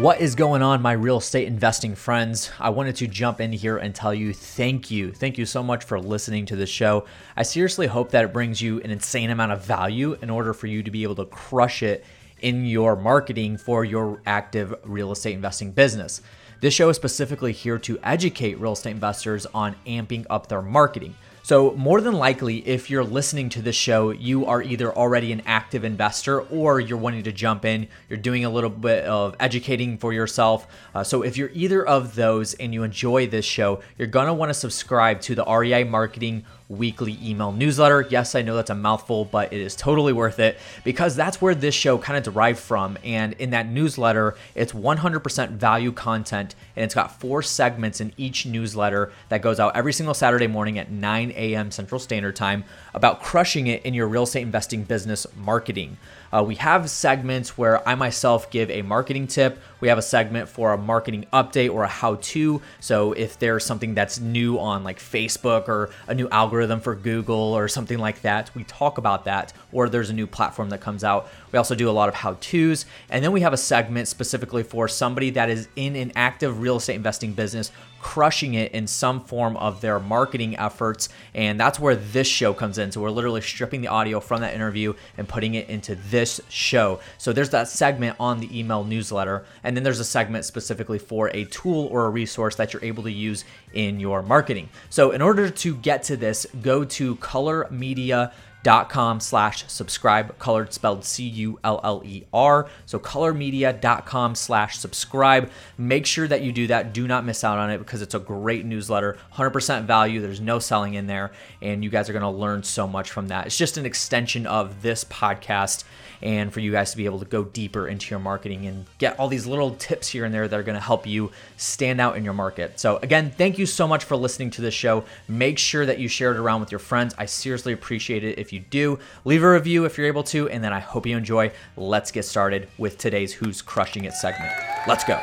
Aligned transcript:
What 0.00 0.22
is 0.22 0.34
going 0.34 0.62
on, 0.62 0.80
my 0.80 0.92
real 0.92 1.18
estate 1.18 1.46
investing 1.46 1.94
friends? 1.94 2.50
I 2.58 2.70
wanted 2.70 2.96
to 2.96 3.06
jump 3.06 3.38
in 3.38 3.52
here 3.52 3.76
and 3.76 3.94
tell 3.94 4.14
you 4.14 4.32
thank 4.32 4.90
you. 4.90 5.12
Thank 5.12 5.36
you 5.36 5.44
so 5.44 5.62
much 5.62 5.84
for 5.84 6.00
listening 6.00 6.46
to 6.46 6.56
the 6.56 6.64
show. 6.64 7.04
I 7.36 7.42
seriously 7.42 7.86
hope 7.86 8.10
that 8.12 8.24
it 8.24 8.32
brings 8.32 8.62
you 8.62 8.80
an 8.80 8.90
insane 8.90 9.28
amount 9.28 9.52
of 9.52 9.62
value 9.62 10.16
in 10.22 10.30
order 10.30 10.54
for 10.54 10.68
you 10.68 10.82
to 10.82 10.90
be 10.90 11.02
able 11.02 11.16
to 11.16 11.26
crush 11.26 11.82
it 11.82 12.02
in 12.40 12.64
your 12.64 12.96
marketing 12.96 13.58
for 13.58 13.84
your 13.84 14.22
active 14.24 14.74
real 14.84 15.12
estate 15.12 15.34
investing 15.34 15.70
business. 15.70 16.22
This 16.62 16.72
show 16.72 16.88
is 16.88 16.96
specifically 16.96 17.52
here 17.52 17.78
to 17.80 17.98
educate 18.02 18.58
real 18.58 18.72
estate 18.72 18.92
investors 18.92 19.44
on 19.52 19.76
amping 19.86 20.24
up 20.30 20.46
their 20.46 20.62
marketing. 20.62 21.14
So, 21.50 21.72
more 21.72 22.00
than 22.00 22.14
likely, 22.14 22.58
if 22.58 22.90
you're 22.90 23.02
listening 23.02 23.48
to 23.48 23.60
this 23.60 23.74
show, 23.74 24.10
you 24.10 24.46
are 24.46 24.62
either 24.62 24.96
already 24.96 25.32
an 25.32 25.42
active 25.44 25.82
investor 25.82 26.42
or 26.42 26.78
you're 26.78 26.96
wanting 26.96 27.24
to 27.24 27.32
jump 27.32 27.64
in. 27.64 27.88
You're 28.08 28.20
doing 28.20 28.44
a 28.44 28.50
little 28.50 28.70
bit 28.70 29.04
of 29.04 29.34
educating 29.40 29.98
for 29.98 30.12
yourself. 30.12 30.68
Uh, 30.94 31.02
so, 31.02 31.22
if 31.22 31.36
you're 31.36 31.50
either 31.52 31.84
of 31.84 32.14
those 32.14 32.54
and 32.54 32.72
you 32.72 32.84
enjoy 32.84 33.26
this 33.26 33.44
show, 33.44 33.82
you're 33.98 34.06
going 34.06 34.28
to 34.28 34.32
want 34.32 34.50
to 34.50 34.54
subscribe 34.54 35.20
to 35.22 35.34
the 35.34 35.44
REI 35.44 35.82
Marketing 35.82 36.44
weekly 36.70 37.18
email 37.22 37.52
newsletter. 37.52 38.06
Yes, 38.08 38.34
I 38.34 38.42
know 38.42 38.54
that's 38.54 38.70
a 38.70 38.74
mouthful, 38.74 39.24
but 39.24 39.52
it 39.52 39.60
is 39.60 39.74
totally 39.74 40.12
worth 40.12 40.38
it 40.38 40.56
because 40.84 41.16
that's 41.16 41.42
where 41.42 41.54
this 41.54 41.74
show 41.74 41.98
kind 41.98 42.16
of 42.16 42.32
derived 42.32 42.60
from. 42.60 42.96
And 43.04 43.34
in 43.34 43.50
that 43.50 43.68
newsletter, 43.68 44.36
it's 44.54 44.72
100% 44.72 45.50
value 45.50 45.92
content 45.92 46.54
and 46.76 46.84
it's 46.84 46.94
got 46.94 47.20
four 47.20 47.42
segments 47.42 48.00
in 48.00 48.12
each 48.16 48.46
newsletter 48.46 49.12
that 49.28 49.42
goes 49.42 49.58
out 49.58 49.76
every 49.76 49.92
single 49.92 50.14
Saturday 50.14 50.46
morning 50.46 50.78
at 50.78 50.90
9 50.90 51.32
a.m. 51.32 51.70
Central 51.70 51.98
Standard 51.98 52.36
Time 52.36 52.64
about 52.94 53.20
crushing 53.20 53.66
it 53.66 53.84
in 53.84 53.92
your 53.92 54.06
real 54.06 54.22
estate 54.22 54.42
investing 54.42 54.84
business 54.84 55.26
marketing. 55.36 55.96
Uh, 56.32 56.42
we 56.42 56.54
have 56.56 56.88
segments 56.88 57.58
where 57.58 57.86
I 57.88 57.94
myself 57.94 58.50
give 58.50 58.70
a 58.70 58.82
marketing 58.82 59.26
tip. 59.26 59.58
We 59.80 59.88
have 59.88 59.98
a 59.98 60.02
segment 60.02 60.48
for 60.48 60.72
a 60.72 60.78
marketing 60.78 61.26
update 61.32 61.72
or 61.72 61.84
a 61.84 61.88
how 61.88 62.16
to. 62.16 62.62
So 62.80 63.12
if 63.12 63.38
there's 63.38 63.64
something 63.64 63.94
that's 63.94 64.20
new 64.20 64.58
on 64.58 64.84
like 64.84 64.98
Facebook 64.98 65.68
or 65.68 65.90
a 66.06 66.14
new 66.14 66.28
algorithm 66.28 66.80
for 66.80 66.94
Google 66.94 67.36
or 67.36 67.66
something 67.66 67.98
like 67.98 68.22
that, 68.22 68.54
we 68.54 68.64
talk 68.64 68.98
about 68.98 69.24
that. 69.24 69.52
Or 69.72 69.88
there's 69.88 70.10
a 70.10 70.14
new 70.14 70.26
platform 70.26 70.70
that 70.70 70.80
comes 70.80 71.02
out. 71.02 71.28
We 71.52 71.56
also 71.56 71.74
do 71.74 71.88
a 71.88 71.92
lot 71.92 72.08
of 72.08 72.14
how 72.14 72.34
to's. 72.40 72.86
And 73.08 73.24
then 73.24 73.32
we 73.32 73.40
have 73.40 73.52
a 73.52 73.58
segment 73.58 74.08
specifically 74.08 74.62
for 74.62 74.88
somebody 74.88 75.30
that 75.30 75.50
is 75.50 75.68
in 75.76 75.96
an 75.96 76.12
active 76.14 76.60
real 76.60 76.76
estate 76.76 76.96
investing 76.96 77.32
business 77.32 77.70
crushing 78.00 78.54
it 78.54 78.72
in 78.72 78.86
some 78.86 79.20
form 79.20 79.56
of 79.58 79.80
their 79.80 80.00
marketing 80.00 80.56
efforts. 80.58 81.08
And 81.34 81.60
that's 81.60 81.78
where 81.78 81.94
this 81.94 82.26
show 82.26 82.52
comes 82.52 82.78
in. 82.78 82.90
So 82.90 83.00
we're 83.00 83.10
literally 83.10 83.40
stripping 83.40 83.82
the 83.82 83.88
audio 83.88 84.20
from 84.20 84.40
that 84.40 84.54
interview 84.54 84.94
and 85.16 85.28
putting 85.28 85.54
it 85.54 85.68
into 85.68 85.94
this 85.94 86.40
show. 86.48 87.00
So 87.18 87.32
there's 87.32 87.50
that 87.50 87.68
segment 87.68 88.16
on 88.18 88.40
the 88.40 88.58
email 88.58 88.84
newsletter. 88.84 89.44
And 89.62 89.76
then 89.76 89.84
there's 89.84 90.00
a 90.00 90.04
segment 90.04 90.44
specifically 90.44 90.98
for 90.98 91.28
a 91.34 91.44
tool 91.44 91.86
or 91.86 92.06
a 92.06 92.10
resource 92.10 92.56
that 92.56 92.72
you're 92.72 92.84
able 92.84 93.02
to 93.04 93.12
use 93.12 93.44
in 93.72 94.00
your 94.00 94.22
marketing. 94.22 94.68
So 94.88 95.10
in 95.10 95.22
order 95.22 95.50
to 95.50 95.76
get 95.76 96.02
to 96.04 96.16
this, 96.16 96.46
go 96.62 96.84
to 96.84 97.16
Culler 97.16 97.70
Media 97.70 98.32
dot 98.62 98.90
com 98.90 99.20
slash 99.20 99.64
subscribe 99.68 100.38
Culler 100.38 100.70
spelled 100.70 101.04
c-u-l-l-e-r 101.04 102.68
so 102.86 102.98
cullermedia.com 102.98 104.34
slash 104.34 104.78
subscribe. 104.78 105.50
Make 105.78 106.06
sure 106.06 106.28
that 106.28 106.42
you 106.42 106.52
do 106.52 106.66
that. 106.68 106.92
Do 106.92 107.06
not 107.06 107.24
miss 107.24 107.44
out 107.44 107.58
on 107.58 107.70
it 107.70 107.78
because 107.78 108.02
it's 108.02 108.14
a 108.14 108.18
great 108.18 108.64
newsletter. 108.64 109.16
100% 109.34 109.84
value. 109.84 110.20
There's 110.20 110.40
no 110.40 110.58
selling 110.58 110.94
in 110.94 111.06
there. 111.06 111.32
And 111.62 111.84
you 111.84 111.90
guys 111.90 112.08
are 112.08 112.12
going 112.12 112.22
to 112.22 112.28
learn 112.28 112.62
so 112.62 112.86
much 112.86 113.10
from 113.10 113.28
that. 113.28 113.46
It's 113.46 113.56
just 113.56 113.76
an 113.76 113.86
extension 113.86 114.46
of 114.46 114.82
this 114.82 115.04
podcast 115.04 115.84
and 116.22 116.52
for 116.52 116.60
you 116.60 116.70
guys 116.70 116.90
to 116.90 116.96
be 116.96 117.06
able 117.06 117.18
to 117.18 117.24
go 117.24 117.44
deeper 117.44 117.88
into 117.88 118.10
your 118.10 118.18
marketing 118.18 118.66
and 118.66 118.84
get 118.98 119.18
all 119.18 119.28
these 119.28 119.46
little 119.46 119.74
tips 119.76 120.08
here 120.08 120.24
and 120.24 120.34
there 120.34 120.46
that 120.46 120.58
are 120.58 120.62
going 120.62 120.76
to 120.76 120.84
help 120.84 121.06
you 121.06 121.30
stand 121.56 122.00
out 122.00 122.16
in 122.16 122.24
your 122.24 122.34
market. 122.34 122.78
So, 122.78 122.98
again, 122.98 123.30
thank 123.30 123.58
you 123.58 123.66
so 123.66 123.88
much 123.88 124.04
for 124.04 124.16
listening 124.16 124.50
to 124.50 124.60
this 124.60 124.74
show. 124.74 125.04
Make 125.28 125.58
sure 125.58 125.86
that 125.86 125.98
you 125.98 126.08
share 126.08 126.32
it 126.32 126.36
around 126.36 126.60
with 126.60 126.72
your 126.72 126.78
friends. 126.78 127.14
I 127.16 127.26
seriously 127.26 127.72
appreciate 127.72 128.24
it. 128.24 128.38
If 128.38 128.49
you 128.52 128.60
do. 128.60 128.98
Leave 129.24 129.42
a 129.42 129.52
review 129.52 129.84
if 129.84 129.96
you're 129.96 130.06
able 130.06 130.24
to, 130.24 130.48
and 130.48 130.62
then 130.62 130.72
I 130.72 130.80
hope 130.80 131.06
you 131.06 131.16
enjoy. 131.16 131.52
Let's 131.76 132.10
get 132.10 132.24
started 132.24 132.68
with 132.78 132.98
today's 132.98 133.32
Who's 133.32 133.62
Crushing 133.62 134.04
It 134.04 134.12
segment. 134.14 134.52
Let's 134.86 135.04
go. 135.04 135.20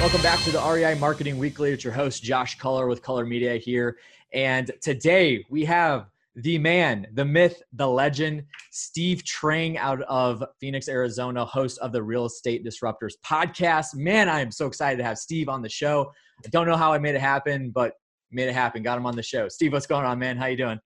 Welcome 0.00 0.22
back 0.22 0.42
to 0.44 0.52
the 0.52 0.60
REI 0.60 0.94
Marketing 0.94 1.38
Weekly. 1.38 1.72
It's 1.72 1.82
your 1.82 1.92
host, 1.92 2.22
Josh 2.22 2.56
Culler 2.58 2.88
with 2.88 3.02
Culler 3.02 3.26
Media 3.26 3.56
here. 3.56 3.98
And 4.32 4.70
today 4.80 5.44
we 5.50 5.64
have 5.64 6.06
the 6.42 6.58
man, 6.58 7.06
the 7.14 7.24
myth, 7.24 7.62
the 7.72 7.86
legend, 7.86 8.44
Steve 8.70 9.22
Trang 9.24 9.76
out 9.76 10.02
of 10.02 10.44
Phoenix, 10.60 10.88
Arizona, 10.88 11.44
host 11.44 11.78
of 11.78 11.92
the 11.92 12.02
Real 12.02 12.26
Estate 12.26 12.64
Disruptors 12.64 13.14
podcast. 13.24 13.94
Man, 13.94 14.28
I 14.28 14.40
am 14.40 14.52
so 14.52 14.66
excited 14.66 14.98
to 14.98 15.04
have 15.04 15.18
Steve 15.18 15.48
on 15.48 15.62
the 15.62 15.68
show. 15.68 16.12
I 16.44 16.48
don't 16.50 16.66
know 16.68 16.76
how 16.76 16.92
I 16.92 16.98
made 16.98 17.16
it 17.16 17.20
happen, 17.20 17.70
but 17.70 17.94
made 18.30 18.48
it 18.48 18.54
happen. 18.54 18.82
Got 18.82 18.98
him 18.98 19.06
on 19.06 19.16
the 19.16 19.22
show. 19.22 19.48
Steve, 19.48 19.72
what's 19.72 19.86
going 19.86 20.04
on, 20.04 20.18
man? 20.18 20.36
How 20.36 20.46
you 20.46 20.56
doing? 20.56 20.78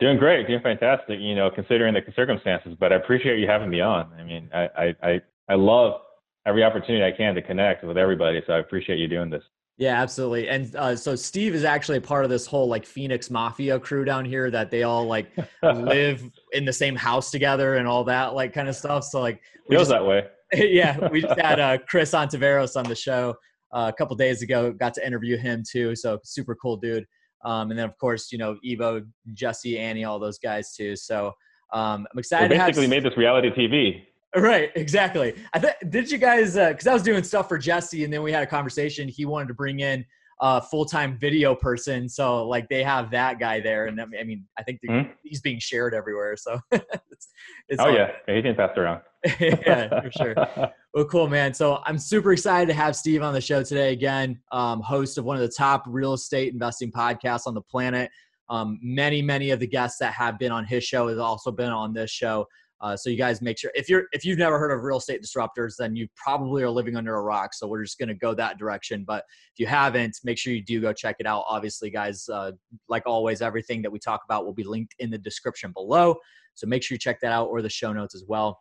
Doing 0.00 0.18
great, 0.18 0.46
doing 0.46 0.60
fantastic. 0.60 1.18
You 1.18 1.34
know, 1.34 1.50
considering 1.50 1.94
the 1.94 2.02
circumstances, 2.14 2.76
but 2.78 2.92
I 2.92 2.96
appreciate 2.96 3.38
you 3.38 3.46
having 3.46 3.70
me 3.70 3.80
on. 3.80 4.12
I 4.18 4.24
mean, 4.24 4.50
I 4.52 4.68
I 4.76 4.94
I, 5.02 5.20
I 5.48 5.54
love 5.54 6.02
every 6.46 6.62
opportunity 6.62 7.02
I 7.02 7.16
can 7.16 7.34
to 7.34 7.42
connect 7.42 7.82
with 7.84 7.96
everybody. 7.96 8.42
So 8.46 8.52
I 8.52 8.58
appreciate 8.58 8.98
you 8.98 9.08
doing 9.08 9.30
this. 9.30 9.42
Yeah, 9.78 10.00
absolutely. 10.00 10.48
And 10.48 10.74
uh, 10.74 10.96
so 10.96 11.14
Steve 11.14 11.54
is 11.54 11.64
actually 11.64 11.98
a 11.98 12.00
part 12.00 12.24
of 12.24 12.30
this 12.30 12.46
whole 12.46 12.66
like 12.66 12.86
Phoenix 12.86 13.30
Mafia 13.30 13.78
crew 13.78 14.04
down 14.06 14.24
here 14.24 14.50
that 14.50 14.70
they 14.70 14.84
all 14.84 15.06
like 15.06 15.30
live 15.62 16.22
in 16.52 16.64
the 16.64 16.72
same 16.72 16.96
house 16.96 17.30
together 17.30 17.76
and 17.76 17.86
all 17.86 18.02
that 18.04 18.34
like 18.34 18.54
kind 18.54 18.68
of 18.68 18.76
stuff. 18.76 19.04
So 19.04 19.20
like 19.20 19.42
feels 19.68 19.82
just, 19.82 19.90
that 19.90 20.06
way. 20.06 20.26
yeah, 20.54 21.08
we 21.08 21.20
just 21.20 21.38
had 21.38 21.60
uh, 21.60 21.78
Chris 21.88 22.12
Ontiveros 22.12 22.76
on 22.76 22.84
the 22.84 22.94
show 22.94 23.34
uh, 23.72 23.90
a 23.92 23.96
couple 23.96 24.16
days 24.16 24.40
ago. 24.40 24.72
Got 24.72 24.94
to 24.94 25.06
interview 25.06 25.36
him 25.36 25.62
too. 25.70 25.94
So 25.94 26.18
super 26.24 26.54
cool 26.54 26.78
dude. 26.78 27.04
Um, 27.44 27.70
and 27.70 27.78
then 27.78 27.86
of 27.86 27.96
course 27.98 28.32
you 28.32 28.38
know 28.38 28.56
Evo, 28.64 29.06
Jesse, 29.34 29.78
Annie, 29.78 30.04
all 30.04 30.18
those 30.18 30.38
guys 30.38 30.74
too. 30.74 30.96
So 30.96 31.32
um, 31.74 32.06
I'm 32.10 32.18
excited. 32.18 32.50
We 32.50 32.56
basically 32.56 32.82
have... 32.82 32.90
made 32.90 33.02
this 33.02 33.18
reality 33.18 33.50
TV. 33.50 34.04
Right, 34.36 34.70
exactly. 34.74 35.34
I 35.54 35.58
th- 35.58 35.74
did 35.88 36.10
you 36.10 36.18
guys 36.18 36.54
because 36.54 36.86
uh, 36.86 36.90
I 36.90 36.94
was 36.94 37.02
doing 37.02 37.22
stuff 37.22 37.48
for 37.48 37.56
Jesse, 37.56 38.04
and 38.04 38.12
then 38.12 38.22
we 38.22 38.32
had 38.32 38.42
a 38.42 38.46
conversation. 38.46 39.08
He 39.08 39.24
wanted 39.24 39.48
to 39.48 39.54
bring 39.54 39.80
in 39.80 40.04
a 40.40 40.60
full-time 40.60 41.16
video 41.16 41.54
person, 41.54 42.06
so 42.06 42.46
like 42.46 42.68
they 42.68 42.82
have 42.82 43.10
that 43.12 43.38
guy 43.38 43.60
there, 43.60 43.86
and 43.86 43.98
I 43.98 44.04
mean, 44.24 44.44
I 44.58 44.62
think 44.62 44.80
mm-hmm. 44.86 45.10
he's 45.22 45.40
being 45.40 45.58
shared 45.58 45.94
everywhere. 45.94 46.36
So, 46.36 46.60
it's, 46.70 47.28
it's 47.68 47.80
oh 47.80 47.88
yeah, 47.88 48.12
he's 48.26 48.42
being 48.42 48.54
passed 48.54 48.76
around. 48.76 49.00
yeah, 49.40 50.02
for 50.02 50.10
sure. 50.12 50.70
Well, 50.92 51.04
cool, 51.06 51.28
man. 51.28 51.52
So 51.52 51.82
I'm 51.84 51.98
super 51.98 52.32
excited 52.32 52.68
to 52.68 52.74
have 52.74 52.96
Steve 52.96 53.22
on 53.22 53.34
the 53.34 53.40
show 53.40 53.62
today 53.62 53.92
again, 53.92 54.38
um, 54.52 54.80
host 54.80 55.18
of 55.18 55.24
one 55.24 55.36
of 55.36 55.42
the 55.42 55.54
top 55.54 55.84
real 55.86 56.12
estate 56.12 56.52
investing 56.52 56.92
podcasts 56.92 57.46
on 57.46 57.54
the 57.54 57.62
planet. 57.62 58.10
Um, 58.48 58.78
many, 58.82 59.22
many 59.22 59.50
of 59.50 59.60
the 59.60 59.66
guests 59.66 59.98
that 59.98 60.12
have 60.12 60.38
been 60.38 60.52
on 60.52 60.64
his 60.64 60.84
show 60.84 61.08
has 61.08 61.18
also 61.18 61.50
been 61.50 61.70
on 61.70 61.92
this 61.92 62.10
show. 62.10 62.46
Uh, 62.80 62.96
so 62.96 63.08
you 63.08 63.16
guys 63.16 63.40
make 63.40 63.58
sure 63.58 63.70
if 63.74 63.88
you're 63.88 64.04
if 64.12 64.24
you've 64.24 64.38
never 64.38 64.58
heard 64.58 64.70
of 64.70 64.82
real 64.82 64.98
estate 64.98 65.22
disruptors, 65.22 65.74
then 65.78 65.96
you 65.96 66.06
probably 66.14 66.62
are 66.62 66.70
living 66.70 66.96
under 66.96 67.16
a 67.16 67.22
rock. 67.22 67.54
So 67.54 67.66
we're 67.66 67.82
just 67.82 67.98
going 67.98 68.08
to 68.08 68.14
go 68.14 68.34
that 68.34 68.58
direction. 68.58 69.04
But 69.06 69.24
if 69.54 69.58
you 69.58 69.66
haven't, 69.66 70.18
make 70.24 70.38
sure 70.38 70.52
you 70.52 70.62
do 70.62 70.80
go 70.80 70.92
check 70.92 71.16
it 71.18 71.26
out. 71.26 71.44
Obviously, 71.48 71.90
guys, 71.90 72.28
uh, 72.28 72.52
like 72.88 73.04
always, 73.06 73.40
everything 73.40 73.82
that 73.82 73.90
we 73.90 73.98
talk 73.98 74.22
about 74.24 74.44
will 74.44 74.54
be 74.54 74.64
linked 74.64 74.94
in 74.98 75.10
the 75.10 75.18
description 75.18 75.72
below. 75.72 76.16
So 76.54 76.66
make 76.66 76.82
sure 76.82 76.94
you 76.94 76.98
check 76.98 77.20
that 77.20 77.32
out 77.32 77.48
or 77.48 77.62
the 77.62 77.70
show 77.70 77.92
notes 77.92 78.14
as 78.14 78.24
well. 78.26 78.60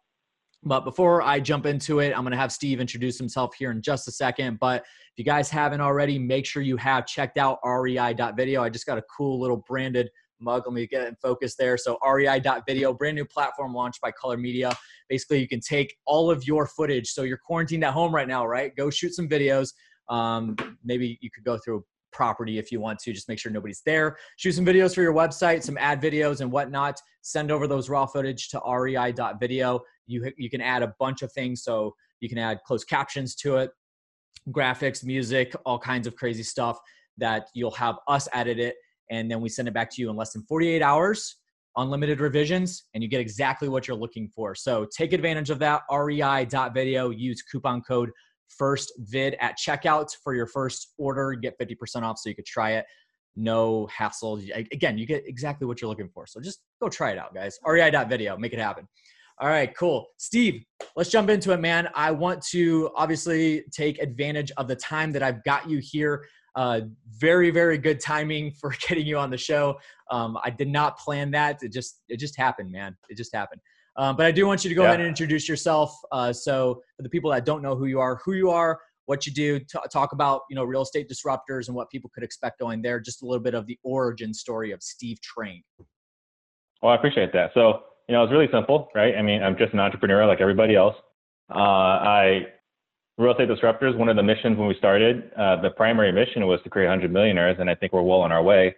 But 0.64 0.84
before 0.84 1.22
I 1.22 1.40
jump 1.40 1.68
into 1.68 2.00
it, 2.00 2.12
I'm 2.16 2.24
going 2.24 2.32
to 2.32 2.38
have 2.38 2.52
Steve 2.52 2.82
introduce 2.82 3.20
himself 3.20 3.54
here 3.54 3.70
in 3.70 3.82
just 3.82 4.08
a 4.08 4.12
second. 4.12 4.60
But 4.60 4.82
if 4.82 5.18
you 5.18 5.24
guys 5.24 5.50
haven't 5.50 5.80
already, 5.80 6.18
make 6.18 6.46
sure 6.46 6.64
you 6.64 6.76
have 6.78 7.06
checked 7.06 7.38
out 7.38 7.60
rei.video. 7.64 8.64
I 8.64 8.70
just 8.70 8.88
got 8.88 8.98
a 8.98 9.04
cool 9.16 9.40
little 9.40 9.58
branded 9.68 10.10
mug. 10.40 10.64
Let 10.66 10.74
me 10.74 10.88
get 10.88 11.08
in 11.08 11.16
focus 11.16 11.56
there. 11.56 11.78
So 11.78 11.98
rei.video, 12.04 12.94
brand 12.94 13.16
new 13.16 13.26
platform 13.26 13.74
launched 13.74 14.02
by 14.02 14.12
Culler 14.12 14.40
Media. 14.40 14.76
Basically, 15.10 15.40
you 15.40 15.48
can 15.48 15.60
take 15.60 15.96
all 16.06 16.30
of 16.32 16.46
your 16.46 16.68
footage. 16.68 17.12
So 17.12 17.24
you're 17.24 17.38
quarantined 17.38 17.84
at 17.84 17.94
home 17.94 18.14
right 18.14 18.28
now, 18.28 18.46
right? 18.46 18.76
Go 18.76 18.90
shoot 18.90 19.14
some 19.14 19.28
videos. 19.28 19.74
Um, 20.10 20.56
maybe 20.84 21.18
you 21.22 21.30
could 21.34 21.44
go 21.44 21.58
through 21.58 21.80
a 21.80 21.82
property 22.12 22.58
if 22.58 22.72
you 22.72 22.80
want 22.80 23.00
to. 23.00 23.14
Just 23.14 23.28
make 23.28 23.40
sure 23.40 23.52
nobody's 23.52 23.82
there. 23.86 24.18
Shoot 24.38 24.54
some 24.54 24.66
videos 24.66 24.96
for 24.96 25.02
your 25.02 25.14
website, 25.14 25.64
some 25.64 25.78
ad 25.78 26.02
videos 26.02 26.42
and 26.42 26.52
whatnot. 26.52 27.00
Send 27.22 27.52
over 27.52 27.68
those 27.68 27.90
raw 27.90 28.06
footage 28.06 28.50
to 28.50 28.62
rei.video. 28.66 29.80
You, 30.08 30.32
you 30.38 30.50
can 30.50 30.62
add 30.62 30.84
a 30.84 30.94
bunch 31.00 31.22
of 31.22 31.32
things. 31.32 31.64
So 31.64 31.96
you 32.20 32.30
can 32.30 32.38
add 32.38 32.60
closed 32.66 32.88
captions 32.88 33.36
to 33.36 33.58
it, 33.58 33.72
graphics, 34.50 35.04
music, 35.04 35.56
all 35.66 35.80
kinds 35.80 36.08
of 36.08 36.16
crazy 36.16 36.44
stuff 36.44 36.80
that 37.18 37.48
you'll 37.54 37.72
have 37.72 37.98
us 38.08 38.28
edit 38.34 38.60
it 38.60 38.76
and 39.10 39.30
then 39.30 39.42
we 39.42 39.50
send 39.50 39.68
it 39.68 39.74
back 39.74 39.90
to 39.92 40.02
you 40.02 40.10
in 40.10 40.16
less 40.16 40.34
than 40.34 40.44
48 40.44 40.82
hours 40.82 41.38
unlimited 41.78 42.22
revisions 42.22 42.86
and 42.94 43.04
you 43.04 43.10
get 43.10 43.20
exactly 43.20 43.68
what 43.68 43.88
you're 43.88 43.98
looking 43.98 44.30
for 44.30 44.56
so 44.56 44.88
take 44.98 45.14
advantage 45.14 45.50
of 45.50 45.60
that 45.60 45.82
rei.video 45.92 47.10
use 47.10 47.42
coupon 47.42 47.82
code 47.82 48.12
first 48.48 48.94
vid 49.00 49.36
at 49.42 49.58
checkout 49.58 50.10
for 50.24 50.34
your 50.34 50.48
first 50.48 50.94
order 50.98 51.34
get 51.34 51.58
50% 51.60 52.04
off 52.04 52.18
so 52.18 52.30
you 52.30 52.36
could 52.36 52.46
try 52.46 52.72
it 52.72 52.86
no 53.36 53.88
hassle. 53.88 54.42
Again, 54.72 54.98
you 54.98 55.06
get 55.06 55.28
exactly 55.28 55.68
what 55.68 55.82
you're 55.82 55.90
looking 55.90 56.10
for. 56.10 56.26
So 56.26 56.40
just 56.40 56.62
go 56.82 56.90
try 56.90 57.12
it 57.12 57.18
out, 57.18 57.34
guys. 57.34 57.60
REI.video, 57.66 58.38
make 58.38 58.54
it 58.54 58.60
happen. 58.60 58.88
All 59.40 59.50
right, 59.50 59.76
cool. 59.76 60.08
Steve, 60.18 60.64
let's 60.96 61.10
jump 61.10 61.30
into 61.30 61.52
it, 61.52 61.60
man. 61.60 61.90
I 61.94 62.12
want 62.12 62.42
to 62.48 62.90
obviously 62.96 63.66
take 63.72 64.00
advantage 64.00 64.52
of 64.56 64.70
the 64.70 64.78
time 64.78 65.12
that 65.12 65.22
I've 65.22 65.44
got 65.44 65.70
you 65.70 65.80
here. 65.80 66.26
Uh, 66.56 66.82
very, 67.18 67.52
very 67.52 67.78
good 67.78 68.00
timing 68.00 68.52
for 68.52 68.74
getting 68.88 69.06
you 69.06 69.18
on 69.18 69.30
the 69.30 69.38
show. 69.38 69.78
Um, 70.12 70.38
I 70.44 70.50
did 70.50 70.70
not 70.70 70.98
plan 70.98 71.32
that. 71.32 71.62
It 71.64 71.72
just, 71.72 72.02
it 72.08 72.18
just 72.18 72.38
happened, 72.38 72.72
man. 72.72 72.96
It 73.10 73.18
just 73.18 73.34
happened. 73.34 73.62
Um, 73.98 74.16
but 74.16 74.26
I 74.26 74.32
do 74.32 74.46
want 74.46 74.64
you 74.64 74.70
to 74.70 74.76
go 74.76 74.84
yeah. 74.84 74.90
ahead 74.90 75.00
and 75.00 75.10
introduce 75.10 75.48
yourself. 75.48 75.96
Uh, 76.12 76.34
so 76.34 76.82
for 76.98 77.04
the 77.04 77.10
people 77.10 77.32
that 77.32 77.46
don't 77.46 77.62
know 77.62 77.76
who 77.76 77.86
you 77.86 78.00
are, 78.00 78.20
who 78.26 78.34
you 78.34 78.50
are, 78.50 78.80
what 79.06 79.26
you 79.26 79.34
do, 79.34 79.60
t- 79.60 79.80
talk 79.92 80.14
about 80.14 80.42
you 80.50 80.56
know 80.56 80.64
real 80.64 80.82
estate 80.82 81.08
disruptors 81.10 81.68
and 81.68 81.76
what 81.76 81.90
people 81.90 82.10
could 82.14 82.24
expect 82.24 82.60
going 82.60 82.82
there. 82.82 83.00
Just 83.00 83.22
a 83.22 83.26
little 83.26 83.42
bit 83.42 83.54
of 83.54 83.68
the 83.68 83.78
origin 83.84 84.34
story 84.34 84.72
of 84.72 84.82
Steve 84.82 85.18
Trang. 85.22 85.62
Well, 86.82 86.92
I 86.92 86.96
appreciate 86.96 87.32
that. 87.34 87.52
So 87.54 87.84
you 88.08 88.14
know, 88.14 88.24
it's 88.24 88.32
really 88.32 88.50
simple, 88.52 88.90
right? 88.94 89.16
I 89.16 89.22
mean, 89.22 89.42
I'm 89.42 89.58
just 89.58 89.74
an 89.74 89.80
entrepreneur 89.80 90.26
like 90.26 90.42
everybody 90.42 90.76
else. 90.76 90.96
Uh, 91.54 91.60
I 91.60 92.42
real 93.18 93.32
estate 93.32 93.50
disruptors. 93.50 93.96
One 93.98 94.10
of 94.10 94.16
the 94.16 94.24
missions 94.24 94.58
when 94.58 94.68
we 94.68 94.76
started, 94.78 95.32
uh, 95.38 95.62
the 95.62 95.70
primary 95.70 96.12
mission 96.12 96.46
was 96.48 96.60
to 96.64 96.70
create 96.70 96.88
100 96.88 97.12
millionaires, 97.12 97.58
and 97.60 97.70
I 97.70 97.76
think 97.76 97.94
we're 97.94 98.02
well 98.02 98.22
on 98.22 98.32
our 98.32 98.44
way. 98.44 98.76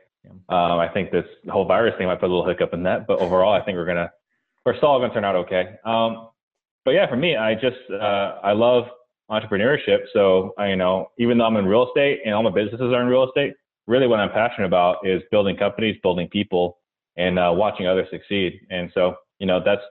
Um, 0.49 0.79
I 0.79 0.89
think 0.93 1.11
this 1.11 1.25
whole 1.49 1.65
virus 1.65 1.95
thing 1.97 2.07
might 2.07 2.19
put 2.19 2.29
a 2.29 2.33
little 2.33 2.47
hiccup 2.47 2.73
in 2.73 2.83
that, 2.83 3.07
but 3.07 3.19
overall, 3.19 3.53
I 3.53 3.63
think 3.63 3.77
we're 3.77 3.85
gonna 3.85 4.11
we're 4.65 4.75
still 4.77 4.89
all 4.89 4.99
gonna 4.99 5.13
turn 5.13 5.23
out 5.23 5.35
okay. 5.35 5.75
Um, 5.85 6.29
but 6.83 6.91
yeah, 6.91 7.07
for 7.07 7.15
me, 7.15 7.35
I 7.35 7.53
just 7.53 7.77
uh, 7.89 8.39
I 8.43 8.51
love 8.51 8.85
entrepreneurship. 9.31 9.99
So 10.13 10.53
I, 10.57 10.69
you 10.69 10.75
know, 10.75 11.11
even 11.17 11.37
though 11.37 11.45
I'm 11.45 11.57
in 11.57 11.65
real 11.65 11.87
estate 11.87 12.21
and 12.25 12.33
all 12.33 12.43
my 12.43 12.51
businesses 12.51 12.93
are 12.93 13.01
in 13.01 13.07
real 13.07 13.25
estate, 13.25 13.53
really 13.87 14.07
what 14.07 14.19
I'm 14.19 14.29
passionate 14.29 14.67
about 14.67 15.05
is 15.05 15.21
building 15.31 15.57
companies, 15.57 15.97
building 16.01 16.27
people, 16.27 16.79
and 17.17 17.39
uh, 17.39 17.51
watching 17.53 17.87
others 17.87 18.07
succeed. 18.11 18.59
And 18.69 18.91
so, 18.93 19.15
you 19.39 19.47
know, 19.47 19.61
that's 19.63 19.81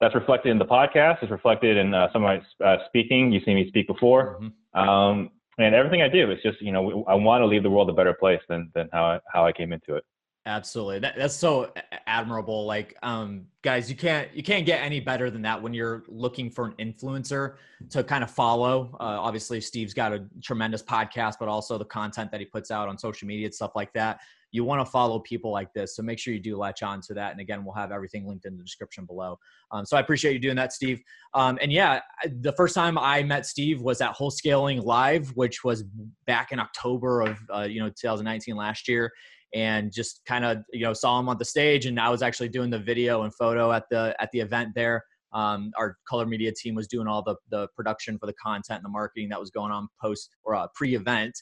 that's 0.00 0.14
reflected 0.14 0.50
in 0.50 0.58
the 0.58 0.64
podcast. 0.64 1.22
It's 1.22 1.30
reflected 1.30 1.76
in 1.76 1.94
uh, 1.94 2.12
some 2.12 2.24
of 2.24 2.40
my 2.60 2.66
uh, 2.66 2.78
speaking. 2.86 3.32
You've 3.32 3.44
seen 3.44 3.56
me 3.56 3.68
speak 3.68 3.86
before, 3.86 4.38
mm-hmm. 4.40 4.78
um, 4.78 5.30
and 5.58 5.74
everything 5.74 6.02
I 6.02 6.08
do. 6.08 6.30
It's 6.30 6.42
just 6.42 6.60
you 6.60 6.72
know 6.72 7.04
I 7.08 7.14
want 7.14 7.42
to 7.42 7.46
leave 7.46 7.62
the 7.62 7.70
world 7.70 7.88
a 7.90 7.92
better 7.92 8.14
place 8.14 8.40
than 8.48 8.70
than 8.74 8.88
how 8.92 9.04
I, 9.04 9.20
how 9.32 9.46
I 9.46 9.52
came 9.52 9.72
into 9.72 9.94
it. 9.94 10.04
Absolutely. 10.46 11.00
That, 11.00 11.16
that's 11.18 11.34
so 11.34 11.72
admirable. 12.06 12.66
Like, 12.66 12.96
um, 13.02 13.46
guys, 13.62 13.90
you 13.90 13.96
can't 13.96 14.32
you 14.32 14.44
can't 14.44 14.64
get 14.64 14.80
any 14.80 15.00
better 15.00 15.28
than 15.28 15.42
that 15.42 15.60
when 15.60 15.74
you're 15.74 16.04
looking 16.06 16.50
for 16.50 16.66
an 16.66 16.74
influencer 16.78 17.56
to 17.90 18.04
kind 18.04 18.22
of 18.22 18.30
follow. 18.30 18.96
Uh, 19.00 19.18
obviously, 19.20 19.60
Steve's 19.60 19.92
got 19.92 20.12
a 20.12 20.24
tremendous 20.40 20.84
podcast, 20.84 21.34
but 21.40 21.48
also 21.48 21.78
the 21.78 21.84
content 21.84 22.30
that 22.30 22.38
he 22.38 22.46
puts 22.46 22.70
out 22.70 22.88
on 22.88 22.96
social 22.96 23.26
media 23.26 23.46
and 23.46 23.54
stuff 23.54 23.72
like 23.74 23.92
that. 23.94 24.20
You 24.56 24.64
want 24.64 24.84
to 24.84 24.90
follow 24.90 25.20
people 25.20 25.50
like 25.50 25.72
this, 25.74 25.96
so 25.96 26.02
make 26.02 26.18
sure 26.18 26.32
you 26.32 26.40
do 26.40 26.56
latch 26.56 26.82
on 26.82 27.00
to 27.02 27.14
that. 27.14 27.32
And 27.32 27.40
again, 27.40 27.64
we'll 27.64 27.74
have 27.74 27.92
everything 27.92 28.26
linked 28.26 28.46
in 28.46 28.56
the 28.56 28.62
description 28.62 29.04
below. 29.04 29.38
Um, 29.70 29.84
so 29.84 29.96
I 29.96 30.00
appreciate 30.00 30.32
you 30.32 30.38
doing 30.38 30.56
that, 30.56 30.72
Steve. 30.72 31.00
Um, 31.34 31.58
and 31.60 31.72
yeah, 31.72 32.00
the 32.40 32.52
first 32.52 32.74
time 32.74 32.98
I 32.98 33.22
met 33.22 33.46
Steve 33.46 33.82
was 33.82 34.00
at 34.00 34.16
Wholesaling 34.16 34.84
Live, 34.84 35.28
which 35.34 35.62
was 35.64 35.84
back 36.26 36.52
in 36.52 36.58
October 36.58 37.20
of 37.22 37.38
uh, 37.54 37.62
you 37.62 37.80
know 37.80 37.88
2019 37.90 38.56
last 38.56 38.88
year 38.88 39.12
and 39.54 39.92
just 39.92 40.22
kind 40.26 40.44
of 40.44 40.58
you 40.72 40.84
know 40.84 40.92
saw 40.92 41.20
him 41.20 41.28
on 41.28 41.38
the 41.38 41.44
stage 41.44 41.86
and 41.86 42.00
i 42.00 42.10
was 42.10 42.20
actually 42.20 42.48
doing 42.48 42.68
the 42.68 42.78
video 42.80 43.22
and 43.22 43.32
photo 43.32 43.70
at 43.70 43.84
the 43.92 44.12
at 44.18 44.28
the 44.32 44.40
event 44.40 44.70
there 44.74 45.04
um, 45.32 45.70
our 45.76 45.98
Culler 46.10 46.26
Media 46.26 46.50
team 46.50 46.74
was 46.74 46.86
doing 46.88 47.06
all 47.06 47.22
the 47.22 47.36
the 47.50 47.68
production 47.76 48.18
for 48.18 48.26
the 48.26 48.32
content 48.34 48.78
and 48.78 48.84
the 48.84 48.88
marketing 48.88 49.28
that 49.28 49.38
was 49.38 49.50
going 49.50 49.70
on 49.70 49.88
post 50.00 50.30
or 50.44 50.54
uh, 50.54 50.66
pre-event 50.74 51.34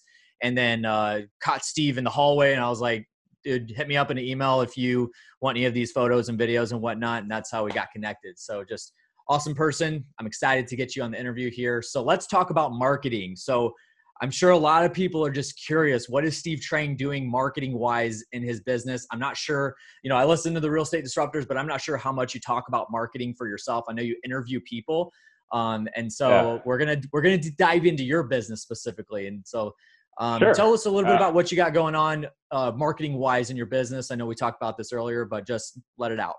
and 0.44 0.56
then 0.56 0.84
uh, 0.84 1.22
caught 1.40 1.64
steve 1.64 1.98
in 1.98 2.04
the 2.04 2.10
hallway 2.10 2.52
and 2.52 2.62
i 2.62 2.68
was 2.68 2.80
like 2.80 3.08
dude 3.42 3.72
hit 3.74 3.88
me 3.88 3.96
up 3.96 4.10
in 4.10 4.18
an 4.18 4.24
email 4.24 4.60
if 4.60 4.76
you 4.76 5.10
want 5.40 5.56
any 5.56 5.66
of 5.66 5.74
these 5.74 5.90
photos 5.90 6.28
and 6.28 6.38
videos 6.38 6.70
and 6.70 6.80
whatnot 6.80 7.22
and 7.22 7.30
that's 7.30 7.50
how 7.50 7.64
we 7.64 7.72
got 7.72 7.90
connected 7.90 8.38
so 8.38 8.62
just 8.62 8.92
awesome 9.28 9.54
person 9.54 10.04
i'm 10.20 10.26
excited 10.26 10.68
to 10.68 10.76
get 10.76 10.94
you 10.94 11.02
on 11.02 11.10
the 11.10 11.18
interview 11.18 11.50
here 11.50 11.82
so 11.82 12.02
let's 12.02 12.26
talk 12.26 12.50
about 12.50 12.72
marketing 12.72 13.34
so 13.34 13.74
I'm 14.20 14.30
sure 14.30 14.50
a 14.50 14.56
lot 14.56 14.84
of 14.84 14.92
people 14.92 15.26
are 15.26 15.30
just 15.30 15.60
curious 15.66 16.08
what 16.08 16.24
is 16.24 16.38
Steve 16.38 16.60
Trang 16.60 16.96
doing 16.96 17.28
marketing 17.28 17.76
wise 17.76 18.22
in 18.30 18.42
his 18.42 18.60
business? 18.60 19.06
I'm 19.10 19.18
not 19.18 19.36
sure, 19.36 19.74
you 20.04 20.08
know, 20.08 20.16
I 20.16 20.24
listen 20.24 20.54
to 20.54 20.60
the 20.60 20.70
real 20.70 20.84
estate 20.84 21.04
disruptors, 21.04 21.46
but 21.48 21.58
I'm 21.58 21.66
not 21.66 21.80
sure 21.80 21.96
how 21.96 22.12
much 22.12 22.32
you 22.32 22.40
talk 22.40 22.68
about 22.68 22.92
marketing 22.92 23.34
for 23.36 23.48
yourself. 23.48 23.84
I 23.88 23.92
know 23.92 24.02
you 24.02 24.16
interview 24.24 24.60
people. 24.60 25.12
Um, 25.52 25.88
and 25.94 26.12
so 26.12 26.28
yeah. 26.28 26.58
we're 26.64 26.78
gonna 26.78 27.00
we're 27.12 27.22
gonna 27.22 27.38
dive 27.58 27.86
into 27.86 28.04
your 28.04 28.22
business 28.22 28.62
specifically. 28.62 29.26
And 29.26 29.42
so 29.46 29.74
um, 30.18 30.38
sure. 30.38 30.54
tell 30.54 30.72
us 30.72 30.86
a 30.86 30.90
little 30.90 31.04
bit 31.04 31.14
uh, 31.14 31.16
about 31.16 31.34
what 31.34 31.50
you 31.50 31.56
got 31.56 31.72
going 31.72 31.94
on 31.94 32.26
uh, 32.50 32.72
marketing 32.74 33.14
wise 33.14 33.50
in 33.50 33.56
your 33.56 33.66
business. 33.66 34.10
I 34.10 34.14
know 34.14 34.26
we 34.26 34.34
talked 34.34 34.60
about 34.60 34.76
this 34.76 34.92
earlier, 34.92 35.24
but 35.24 35.46
just 35.46 35.78
let 35.98 36.12
it 36.12 36.20
out. 36.20 36.36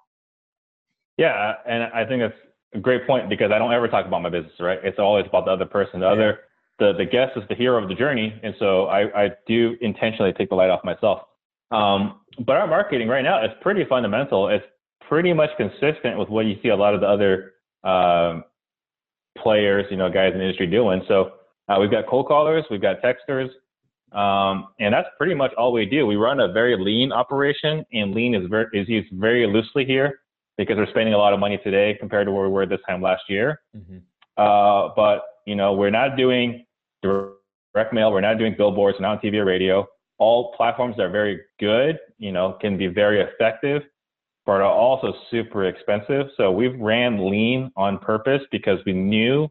Yeah, 1.17 1.53
and 1.67 1.83
I 1.83 2.05
think 2.05 2.21
that's 2.21 2.39
a 2.73 2.79
great 2.79 3.07
point 3.07 3.29
because 3.29 3.51
I 3.51 3.57
don't 3.57 3.73
ever 3.73 3.87
talk 3.87 4.05
about 4.05 4.21
my 4.21 4.29
business, 4.29 4.53
right? 4.59 4.79
It's 4.83 4.99
always 4.99 5.25
about 5.27 5.45
the 5.45 5.51
other 5.51 5.65
person, 5.65 5.99
the 5.99 6.07
yeah. 6.07 6.11
other 6.11 6.39
the 6.79 6.93
the 6.97 7.05
guest 7.05 7.37
is 7.37 7.43
the 7.47 7.55
hero 7.55 7.81
of 7.81 7.89
the 7.89 7.95
journey, 7.95 8.37
and 8.43 8.53
so 8.59 8.85
I, 8.85 9.25
I 9.25 9.29
do 9.47 9.77
intentionally 9.81 10.33
take 10.33 10.49
the 10.49 10.55
light 10.55 10.69
off 10.69 10.83
myself. 10.83 11.21
Um, 11.71 12.19
but 12.45 12.57
our 12.57 12.67
marketing 12.67 13.07
right 13.07 13.23
now 13.23 13.43
is 13.43 13.51
pretty 13.61 13.85
fundamental. 13.85 14.49
It's 14.49 14.65
pretty 15.07 15.33
much 15.33 15.51
consistent 15.57 16.17
with 16.17 16.29
what 16.29 16.45
you 16.45 16.57
see 16.61 16.69
a 16.69 16.75
lot 16.75 16.93
of 16.93 17.01
the 17.01 17.07
other 17.07 17.53
um, 17.83 18.43
players, 19.37 19.85
you 19.89 19.97
know, 19.97 20.09
guys 20.09 20.31
in 20.33 20.39
the 20.39 20.43
industry 20.43 20.67
doing. 20.67 21.01
So 21.07 21.33
uh, 21.69 21.77
we've 21.79 21.91
got 21.91 22.07
cold 22.07 22.27
callers, 22.27 22.65
we've 22.69 22.81
got 22.81 22.97
texters, 23.01 23.49
um, 24.15 24.67
and 24.79 24.93
that's 24.93 25.09
pretty 25.17 25.35
much 25.35 25.53
all 25.57 25.73
we 25.73 25.85
do. 25.85 26.07
We 26.07 26.15
run 26.15 26.39
a 26.39 26.47
very 26.47 26.81
lean 26.81 27.11
operation, 27.11 27.85
and 27.91 28.15
lean 28.15 28.33
is 28.33 28.47
very 28.49 28.67
is 28.73 28.87
used 28.87 29.09
very 29.13 29.45
loosely 29.45 29.85
here 29.85 30.19
because 30.57 30.77
we're 30.77 30.89
spending 30.89 31.13
a 31.13 31.17
lot 31.17 31.33
of 31.33 31.39
money 31.39 31.59
today 31.63 31.97
compared 31.99 32.27
to 32.27 32.31
where 32.31 32.45
we 32.45 32.51
were 32.51 32.65
this 32.65 32.79
time 32.87 33.01
last 33.01 33.23
year. 33.27 33.61
Mm-hmm. 33.75 33.97
Uh, 34.37 34.93
but 34.95 35.23
you 35.45 35.55
know, 35.55 35.73
we're 35.73 35.91
not 35.91 36.15
doing 36.15 36.65
direct 37.03 37.93
mail. 37.93 38.11
We're 38.11 38.21
not 38.21 38.37
doing 38.37 38.55
billboards. 38.57 38.97
We're 38.99 39.07
not 39.07 39.17
on 39.17 39.19
TV 39.19 39.35
or 39.35 39.45
radio. 39.45 39.85
All 40.17 40.53
platforms 40.55 40.97
are 40.97 41.09
very 41.09 41.41
good, 41.59 41.99
you 42.17 42.31
know, 42.31 42.57
can 42.61 42.77
be 42.77 42.87
very 42.87 43.19
effective, 43.19 43.81
but 44.45 44.53
are 44.53 44.63
also 44.63 45.13
super 45.29 45.65
expensive. 45.65 46.27
So 46.37 46.51
we've 46.51 46.79
ran 46.79 47.29
lean 47.29 47.69
on 47.75 47.99
purpose 47.99 48.41
because 48.49 48.79
we 48.85 48.93
knew 48.93 49.49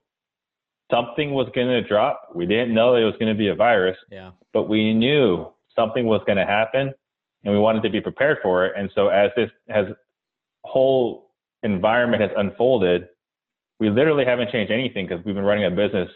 something 0.94 1.32
was 1.32 1.48
going 1.54 1.68
to 1.68 1.82
drop. 1.82 2.30
We 2.34 2.46
didn't 2.46 2.74
know 2.74 2.94
it 2.94 3.04
was 3.04 3.14
going 3.14 3.32
to 3.32 3.38
be 3.38 3.48
a 3.48 3.54
virus, 3.54 3.96
yeah. 4.10 4.30
but 4.52 4.68
we 4.68 4.94
knew 4.94 5.48
something 5.74 6.06
was 6.06 6.20
going 6.26 6.38
to 6.38 6.46
happen 6.46 6.92
and 7.44 7.52
we 7.52 7.58
wanted 7.58 7.82
to 7.82 7.90
be 7.90 8.00
prepared 8.00 8.38
for 8.42 8.66
it. 8.66 8.74
And 8.76 8.90
so 8.94 9.08
as 9.08 9.30
this 9.36 9.50
has 9.68 9.86
whole 10.64 11.32
environment 11.62 12.22
has 12.22 12.30
unfolded, 12.36 13.08
we 13.80 13.90
literally 13.90 14.24
haven't 14.24 14.50
changed 14.50 14.70
anything 14.70 15.06
because 15.06 15.24
we've 15.24 15.34
been 15.34 15.44
running 15.44 15.64
a 15.64 15.70
business 15.70 16.08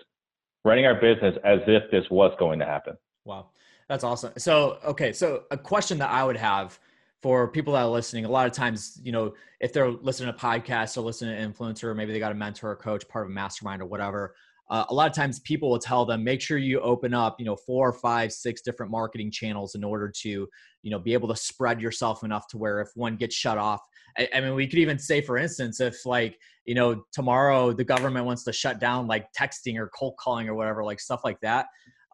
running 0.64 0.86
our 0.86 0.94
business 0.94 1.36
as 1.44 1.60
if 1.66 1.90
this 1.90 2.04
was 2.10 2.32
going 2.38 2.58
to 2.58 2.64
happen. 2.64 2.94
Wow. 3.24 3.50
That's 3.88 4.04
awesome. 4.04 4.32
So, 4.36 4.78
okay. 4.84 5.12
So 5.12 5.44
a 5.50 5.56
question 5.56 5.98
that 5.98 6.10
I 6.10 6.24
would 6.24 6.36
have 6.36 6.78
for 7.22 7.48
people 7.48 7.72
that 7.72 7.82
are 7.82 7.88
listening, 7.88 8.24
a 8.24 8.30
lot 8.30 8.46
of 8.46 8.52
times, 8.52 9.00
you 9.02 9.12
know, 9.12 9.34
if 9.60 9.72
they're 9.72 9.90
listening 9.90 10.32
to 10.32 10.38
podcasts 10.38 10.96
or 10.96 11.00
listening 11.00 11.36
to 11.36 11.48
influencer, 11.48 11.94
maybe 11.96 12.12
they 12.12 12.18
got 12.18 12.32
a 12.32 12.34
mentor 12.34 12.70
or 12.70 12.76
coach, 12.76 13.08
part 13.08 13.24
of 13.24 13.30
a 13.30 13.34
mastermind 13.34 13.80
or 13.80 13.86
whatever. 13.86 14.34
Uh, 14.70 14.84
a 14.90 14.94
lot 14.94 15.08
of 15.08 15.16
times 15.16 15.40
people 15.40 15.70
will 15.70 15.78
tell 15.78 16.04
them, 16.04 16.22
make 16.22 16.40
sure 16.40 16.58
you 16.58 16.78
open 16.80 17.14
up, 17.14 17.36
you 17.38 17.46
know, 17.46 17.56
four 17.56 17.88
or 17.88 17.92
five, 17.92 18.32
six 18.32 18.60
different 18.60 18.92
marketing 18.92 19.30
channels 19.30 19.74
in 19.74 19.82
order 19.82 20.12
to, 20.14 20.46
you 20.82 20.90
know, 20.90 20.98
be 20.98 21.14
able 21.14 21.28
to 21.28 21.36
spread 21.36 21.80
yourself 21.80 22.22
enough 22.22 22.46
to 22.48 22.58
where 22.58 22.80
if 22.80 22.88
one 22.94 23.16
gets 23.16 23.34
shut 23.34 23.56
off, 23.56 23.80
I, 24.18 24.28
I 24.34 24.40
mean, 24.40 24.54
we 24.54 24.66
could 24.66 24.78
even 24.78 24.98
say, 24.98 25.20
for 25.20 25.38
instance, 25.38 25.80
if 25.80 26.04
like, 26.04 26.38
you 26.66 26.74
know, 26.74 27.02
tomorrow 27.12 27.72
the 27.72 27.84
government 27.84 28.26
wants 28.26 28.44
to 28.44 28.52
shut 28.52 28.78
down 28.78 29.06
like 29.06 29.26
texting 29.32 29.78
or 29.78 29.90
cold 29.98 30.16
calling 30.18 30.48
or 30.48 30.54
whatever, 30.54 30.84
like 30.84 31.00
stuff 31.00 31.22
like 31.24 31.40
that. 31.40 31.66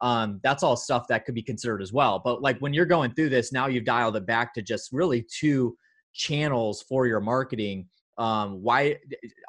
Um, 0.03 0.41
that's 0.43 0.63
all 0.63 0.77
stuff 0.77 1.07
that 1.09 1.25
could 1.25 1.35
be 1.35 1.43
considered 1.43 1.83
as 1.83 1.93
well. 1.93 2.21
But 2.23 2.43
like 2.43 2.59
when 2.59 2.75
you're 2.75 2.85
going 2.85 3.15
through 3.15 3.31
this, 3.31 3.53
now 3.53 3.67
you've 3.67 3.85
dialed 3.85 4.17
it 4.17 4.27
back 4.27 4.55
to 4.55 4.63
just 4.63 4.91
really 4.93 5.27
two 5.29 5.77
channels 6.13 6.83
for 6.83 7.07
your 7.07 7.21
marketing. 7.21 7.89
Um, 8.17 8.63
why? 8.63 8.99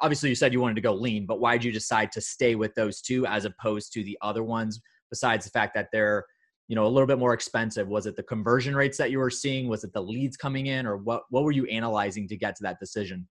Obviously, 0.00 0.28
you 0.28 0.34
said 0.34 0.52
you 0.52 0.60
wanted 0.60 0.74
to 0.74 0.80
go 0.80 0.94
lean, 0.94 1.26
but 1.26 1.40
why 1.40 1.56
did 1.56 1.64
you 1.64 1.72
decide 1.72 2.10
to 2.12 2.20
stay 2.20 2.54
with 2.54 2.74
those 2.74 3.00
two 3.00 3.26
as 3.26 3.44
opposed 3.44 3.92
to 3.94 4.02
the 4.02 4.18
other 4.22 4.42
ones? 4.42 4.80
Besides 5.10 5.44
the 5.44 5.50
fact 5.50 5.74
that 5.74 5.88
they're 5.92 6.26
you 6.68 6.74
know 6.74 6.86
a 6.86 6.88
little 6.88 7.06
bit 7.06 7.18
more 7.18 7.32
expensive 7.32 7.86
was 7.86 8.06
it 8.06 8.16
the 8.16 8.24
conversion 8.24 8.74
rates 8.74 8.98
that 8.98 9.12
you 9.12 9.18
were 9.18 9.30
seeing 9.30 9.68
was 9.68 9.84
it 9.84 9.92
the 9.92 10.02
leads 10.02 10.36
coming 10.36 10.66
in 10.66 10.84
or 10.84 10.96
what 10.96 11.22
what 11.30 11.44
were 11.44 11.52
you 11.52 11.64
analyzing 11.66 12.26
to 12.26 12.36
get 12.36 12.56
to 12.56 12.64
that 12.64 12.80
decision 12.80 13.24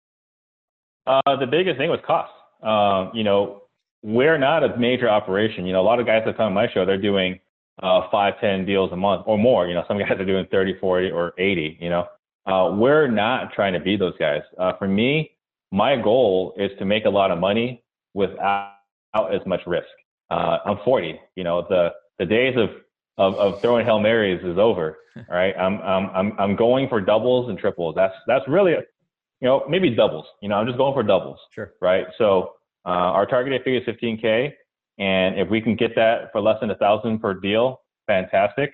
uh, 1.08 1.36
the 1.40 1.46
biggest 1.46 1.78
thing 1.78 1.90
was 1.90 2.00
cost. 2.06 2.32
Um, 2.64 3.12
you 3.14 3.24
know, 3.24 3.64
we're 4.02 4.38
not 4.38 4.64
a 4.64 4.78
major 4.78 5.10
operation. 5.10 5.66
You 5.66 5.74
know, 5.74 5.82
a 5.82 5.84
lot 5.84 6.00
of 6.00 6.06
guys 6.06 6.24
that 6.26 6.38
come 6.38 6.48
on 6.48 6.54
my 6.54 6.68
show, 6.72 6.86
they're 6.86 7.02
doing 7.02 7.40
uh, 7.82 8.10
five, 8.12 8.40
10 8.42 8.66
deals 8.66 8.92
a 8.92 8.96
month 8.96 9.24
or 9.28 9.38
more. 9.38 9.68
You 9.68 9.76
know, 9.76 9.84
some 9.88 9.98
guys 10.00 10.12
are 10.12 10.26
doing 10.26 10.48
30, 10.52 10.80
40, 10.80 11.12
or 11.12 11.34
80, 11.38 11.78
you 11.80 11.90
know. 11.90 12.06
Uh, 12.46 12.72
we're 12.78 13.08
not 13.08 13.54
trying 13.54 13.74
to 13.74 13.80
be 13.80 13.98
those 13.98 14.18
guys. 14.20 14.42
Uh, 14.58 14.74
for 14.78 14.88
me, 14.88 15.32
my 15.72 15.96
goal 15.96 16.54
is 16.58 16.72
to 16.80 16.86
make 16.86 17.06
a 17.06 17.10
lot 17.10 17.32
of 17.32 17.40
money 17.40 17.84
without 18.14 18.72
as 19.16 19.42
much 19.46 19.62
risk. 19.66 19.88
Uh, 20.30 20.58
I'm 20.66 20.78
40. 20.86 21.20
You 21.36 21.44
know, 21.44 21.66
the, 21.68 21.90
the 22.20 22.26
days 22.26 22.56
of 22.58 22.70
of, 23.18 23.36
of 23.36 23.62
throwing 23.62 23.86
hail 23.86 24.00
marys 24.00 24.44
is 24.44 24.58
over. 24.58 24.98
All 25.18 25.24
right, 25.30 25.56
I'm 25.58 25.80
I'm 25.82 26.10
I'm 26.10 26.40
I'm 26.40 26.56
going 26.56 26.90
for 26.90 27.00
doubles 27.00 27.50
and 27.50 27.58
triples. 27.58 27.96
That's 27.96 28.14
that's 28.28 28.46
really, 28.48 28.72
you 28.72 29.48
know, 29.48 29.64
maybe 29.70 29.90
doubles. 29.90 30.26
You 30.42 30.50
know, 30.50 30.56
I'm 30.56 30.66
just 30.66 30.78
going 30.78 30.94
for 30.94 31.04
doubles. 31.04 31.40
Sure. 31.54 31.74
Right. 31.82 32.06
So 32.18 32.54
uh, 32.86 32.90
our 32.90 33.26
targeted 33.26 33.64
figure 33.64 33.80
is 33.80 33.88
15k, 33.88 34.52
and 35.00 35.40
if 35.40 35.50
we 35.50 35.62
can 35.62 35.76
get 35.76 35.96
that 35.96 36.32
for 36.32 36.42
less 36.42 36.60
than 36.60 36.70
a 36.72 36.76
thousand 36.76 37.20
per 37.20 37.34
deal, 37.34 37.82
fantastic. 38.08 38.74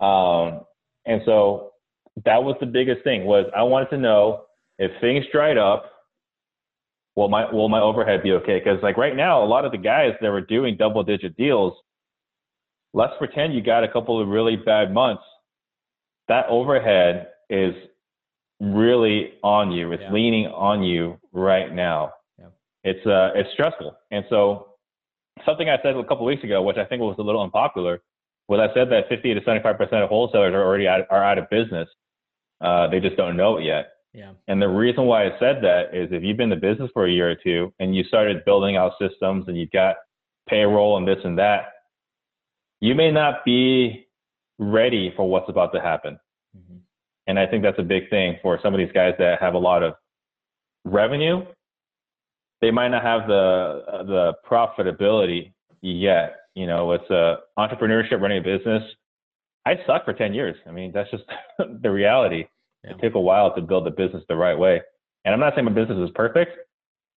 Um, 0.00 0.60
and 1.06 1.22
so 1.24 1.71
that 2.24 2.42
was 2.44 2.56
the 2.60 2.66
biggest 2.66 3.02
thing 3.04 3.24
was 3.24 3.46
I 3.56 3.62
wanted 3.62 3.90
to 3.90 3.98
know 3.98 4.44
if 4.78 4.90
things 5.00 5.24
dried 5.32 5.58
up, 5.58 5.90
will 7.16 7.28
my 7.28 7.50
will 7.50 7.68
my 7.68 7.80
overhead 7.80 8.22
be 8.22 8.32
okay? 8.32 8.58
Because 8.58 8.82
like 8.82 8.96
right 8.96 9.16
now, 9.16 9.42
a 9.42 9.46
lot 9.46 9.64
of 9.64 9.72
the 9.72 9.78
guys 9.78 10.12
that 10.20 10.30
were 10.30 10.40
doing 10.40 10.76
double 10.76 11.02
digit 11.02 11.36
deals, 11.36 11.74
let's 12.94 13.12
pretend 13.18 13.54
you 13.54 13.62
got 13.62 13.84
a 13.84 13.88
couple 13.88 14.20
of 14.20 14.28
really 14.28 14.56
bad 14.56 14.92
months. 14.92 15.22
That 16.28 16.46
overhead 16.48 17.28
is 17.50 17.74
really 18.60 19.32
on 19.42 19.72
you. 19.72 19.92
It's 19.92 20.02
yeah. 20.02 20.12
leaning 20.12 20.46
on 20.46 20.82
you 20.82 21.18
right 21.32 21.72
now. 21.74 22.12
Yeah. 22.38 22.46
It's 22.84 23.06
uh 23.06 23.30
it's 23.34 23.50
stressful. 23.52 23.96
And 24.10 24.24
so 24.30 24.68
something 25.44 25.68
I 25.68 25.78
said 25.82 25.96
a 25.96 26.04
couple 26.04 26.24
weeks 26.24 26.44
ago, 26.44 26.62
which 26.62 26.76
I 26.76 26.84
think 26.84 27.00
was 27.00 27.16
a 27.18 27.22
little 27.22 27.42
unpopular, 27.42 28.00
was 28.48 28.60
I 28.60 28.72
said 28.74 28.90
that 28.90 29.08
50 29.08 29.34
to 29.34 29.40
75 29.40 29.76
percent 29.76 30.02
of 30.02 30.08
wholesalers 30.08 30.54
are 30.54 30.62
already 30.62 30.86
out, 30.86 31.06
are 31.10 31.24
out 31.24 31.38
of 31.38 31.50
business. 31.50 31.88
Uh, 32.62 32.88
they 32.88 33.00
just 33.00 33.16
don't 33.16 33.36
know 33.36 33.58
it 33.58 33.64
yet. 33.64 33.92
Yeah. 34.14 34.32
And 34.46 34.60
the 34.60 34.68
reason 34.68 35.06
why 35.06 35.24
I 35.24 35.30
said 35.38 35.62
that 35.62 35.94
is 35.94 36.08
if 36.12 36.22
you've 36.22 36.36
been 36.36 36.52
in 36.52 36.60
the 36.60 36.68
business 36.68 36.90
for 36.92 37.06
a 37.06 37.10
year 37.10 37.30
or 37.30 37.34
two 37.34 37.72
and 37.80 37.96
you 37.96 38.04
started 38.04 38.44
building 38.44 38.76
out 38.76 38.92
systems 39.00 39.46
and 39.48 39.56
you've 39.56 39.70
got 39.70 39.96
payroll 40.48 40.98
and 40.98 41.08
this 41.08 41.18
and 41.24 41.38
that, 41.38 41.72
you 42.80 42.94
may 42.94 43.10
not 43.10 43.44
be 43.44 44.06
ready 44.58 45.12
for 45.16 45.28
what's 45.28 45.48
about 45.48 45.72
to 45.72 45.80
happen. 45.80 46.18
Mm-hmm. 46.56 46.78
And 47.26 47.38
I 47.38 47.46
think 47.46 47.62
that's 47.62 47.78
a 47.78 47.84
big 47.84 48.10
thing 48.10 48.36
for 48.42 48.58
some 48.62 48.74
of 48.74 48.78
these 48.78 48.92
guys 48.92 49.14
that 49.18 49.40
have 49.40 49.54
a 49.54 49.58
lot 49.58 49.82
of 49.82 49.94
revenue. 50.84 51.44
They 52.60 52.70
might 52.70 52.88
not 52.88 53.02
have 53.02 53.26
the 53.26 53.82
the 54.06 54.32
profitability 54.48 55.52
yet. 55.80 56.36
You 56.54 56.66
know, 56.66 56.92
it's 56.92 57.08
a 57.10 57.38
entrepreneurship 57.58 58.20
running 58.20 58.38
a 58.38 58.42
business. 58.42 58.82
I 59.64 59.74
sucked 59.86 60.04
for 60.04 60.12
10 60.12 60.34
years. 60.34 60.56
I 60.66 60.72
mean, 60.72 60.92
that's 60.92 61.10
just 61.10 61.24
the 61.82 61.90
reality. 61.90 62.46
Yeah. 62.84 62.92
It 62.92 63.00
took 63.02 63.14
a 63.14 63.20
while 63.20 63.54
to 63.54 63.60
build 63.60 63.86
the 63.86 63.90
business 63.90 64.24
the 64.28 64.36
right 64.36 64.58
way. 64.58 64.80
And 65.24 65.32
I'm 65.32 65.40
not 65.40 65.54
saying 65.54 65.64
my 65.64 65.72
business 65.72 65.98
is 65.98 66.10
perfect, 66.14 66.58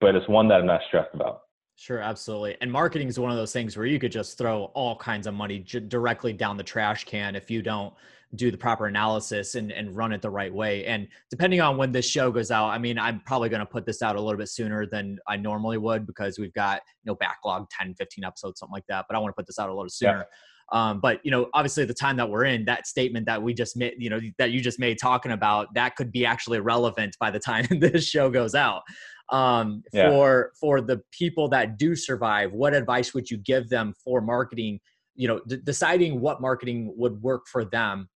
but 0.02 0.16
it's 0.16 0.28
one 0.28 0.48
that 0.50 0.60
I'm 0.60 0.66
not 0.66 0.82
stressed 0.88 1.14
about. 1.14 1.42
Sure, 1.76 2.00
absolutely. 2.00 2.56
And 2.62 2.72
marketing 2.72 3.08
is 3.08 3.20
one 3.20 3.32
of 3.32 3.38
those 3.38 3.52
things 3.52 3.76
where 3.76 3.86
you 3.86 4.00
could 4.00 4.12
just 4.12 4.38
throw 4.38 4.66
all 4.76 4.96
kinds 4.96 5.26
of 5.26 5.34
money 5.34 5.60
j- 5.60 5.80
directly 5.80 6.32
down 6.32 6.56
the 6.56 6.64
trash 6.64 7.04
can 7.06 7.36
if 7.36 7.50
you 7.50 7.62
don't 7.62 7.94
do 8.36 8.52
the 8.52 8.58
proper 8.58 8.88
analysis 8.88 9.56
and, 9.56 9.72
and 9.72 9.96
run 9.96 10.12
it 10.12 10.22
the 10.22 10.30
right 10.30 10.54
way. 10.54 10.86
And 10.86 11.08
depending 11.30 11.62
on 11.62 11.78
when 11.78 11.92
this 11.92 12.08
show 12.08 12.32
goes 12.32 12.52
out, 12.52 12.70
I 12.70 12.78
mean, 12.78 12.98
I'm 12.98 13.22
probably 13.22 13.50
going 13.50 13.60
to 13.60 13.66
put 13.66 13.86
this 13.86 14.02
out 14.02 14.16
a 14.16 14.22
little 14.22 14.38
bit 14.38 14.50
sooner 14.50 14.86
than 14.86 15.20
I 15.28 15.38
normally 15.38 15.78
would 15.78 16.06
because 16.06 16.40
we've 16.40 16.54
got, 16.54 16.82
you 17.04 17.12
know, 17.12 17.16
backlog 17.16 17.68
10, 17.70 17.96
15 17.96 18.24
episodes, 18.24 18.60
something 18.60 18.74
like 18.74 18.88
that. 18.88 19.06
But 19.08 19.16
I 19.16 19.20
want 19.20 19.32
to 19.32 19.36
put 19.36 19.48
this 19.48 19.60
out 19.60 19.70
a 19.70 19.74
little 19.74 19.90
sooner. 19.90 20.18
Yeah. 20.18 20.24
Um, 20.72 21.00
but 21.00 21.20
you 21.24 21.32
know, 21.32 21.50
obviously, 21.54 21.86
the 21.86 21.94
time 21.94 22.18
that 22.18 22.30
we're 22.30 22.46
in, 22.46 22.66
that 22.66 22.88
statement 22.88 23.26
that 23.26 23.42
we 23.42 23.54
just 23.54 23.78
made, 23.78 23.94
you 23.98 24.10
know, 24.10 24.20
that 24.38 24.52
you 24.52 24.62
just 24.62 24.80
made 24.80 24.98
talking 25.00 25.32
about, 25.32 25.74
that 25.76 25.96
could 25.96 26.12
be 26.12 26.26
actually 26.26 26.60
relevant 26.60 27.16
by 27.20 27.30
the 27.32 27.40
time 27.40 27.66
this 27.80 28.08
show 28.08 28.30
goes 28.30 28.56
out. 28.56 28.82
Um, 29.30 29.84
yeah. 29.94 30.10
For 30.10 30.52
for 30.60 30.82
the 30.82 31.02
people 31.12 31.48
that 31.50 31.78
do 31.78 31.96
survive, 31.96 32.54
what 32.54 32.74
advice 32.74 33.14
would 33.14 33.30
you 33.30 33.38
give 33.38 33.70
them 33.70 33.94
for 34.04 34.22
marketing? 34.22 34.80
You 35.16 35.28
know, 35.28 35.42
d- 35.48 35.60
deciding 35.64 36.22
what 36.22 36.42
marketing 36.42 36.94
would 36.98 37.22
work 37.22 37.48
for 37.52 37.66
them. 37.66 38.10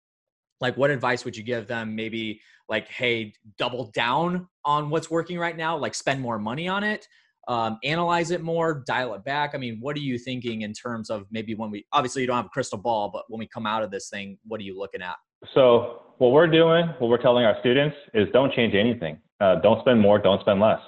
Like, 0.62 0.78
what 0.78 0.90
advice 0.90 1.26
would 1.26 1.36
you 1.36 1.44
give 1.44 1.68
them? 1.68 1.96
Maybe 1.96 2.40
like, 2.70 2.88
hey, 2.88 3.34
double 3.58 3.92
down 3.94 4.48
on 4.64 4.90
what's 4.90 5.12
working 5.12 5.38
right 5.38 5.56
now. 5.56 5.78
Like, 5.78 5.94
spend 5.94 6.22
more 6.22 6.40
money 6.40 6.68
on 6.68 6.84
it 6.84 7.08
um, 7.48 7.78
analyze 7.84 8.32
it 8.32 8.42
more, 8.42 8.84
dial 8.88 9.14
it 9.14 9.24
back? 9.24 9.52
I 9.54 9.58
mean, 9.58 9.78
what 9.80 9.96
are 9.96 10.02
you 10.02 10.18
thinking 10.18 10.62
in 10.62 10.74
terms 10.74 11.10
of 11.10 11.26
maybe 11.32 11.56
when 11.56 11.72
we 11.72 11.86
obviously 11.92 12.22
you 12.22 12.28
don't 12.28 12.38
have 12.38 12.46
a 12.46 12.50
crystal 12.50 12.78
ball, 12.78 13.10
but 13.12 13.24
when 13.28 13.40
we 13.40 13.48
come 13.48 13.66
out 13.66 13.84
of 13.84 13.92
this 13.92 14.10
thing, 14.10 14.38
what 14.46 14.60
are 14.60 14.64
you 14.64 14.78
looking 14.78 15.02
at? 15.02 15.16
So 15.54 16.02
what 16.18 16.32
we're 16.32 16.48
doing, 16.48 16.88
what 17.00 17.10
we're 17.10 17.22
telling 17.22 17.46
our 17.46 17.58
students 17.60 17.96
is 18.14 18.28
don't 18.34 18.54
change 18.54 18.74
anything. 18.74 19.20
Uh, 19.40 19.56
don't 19.56 19.80
spend 19.82 20.00
more, 20.00 20.18
don't 20.18 20.42
spend 20.42 20.60
less. 20.60 20.80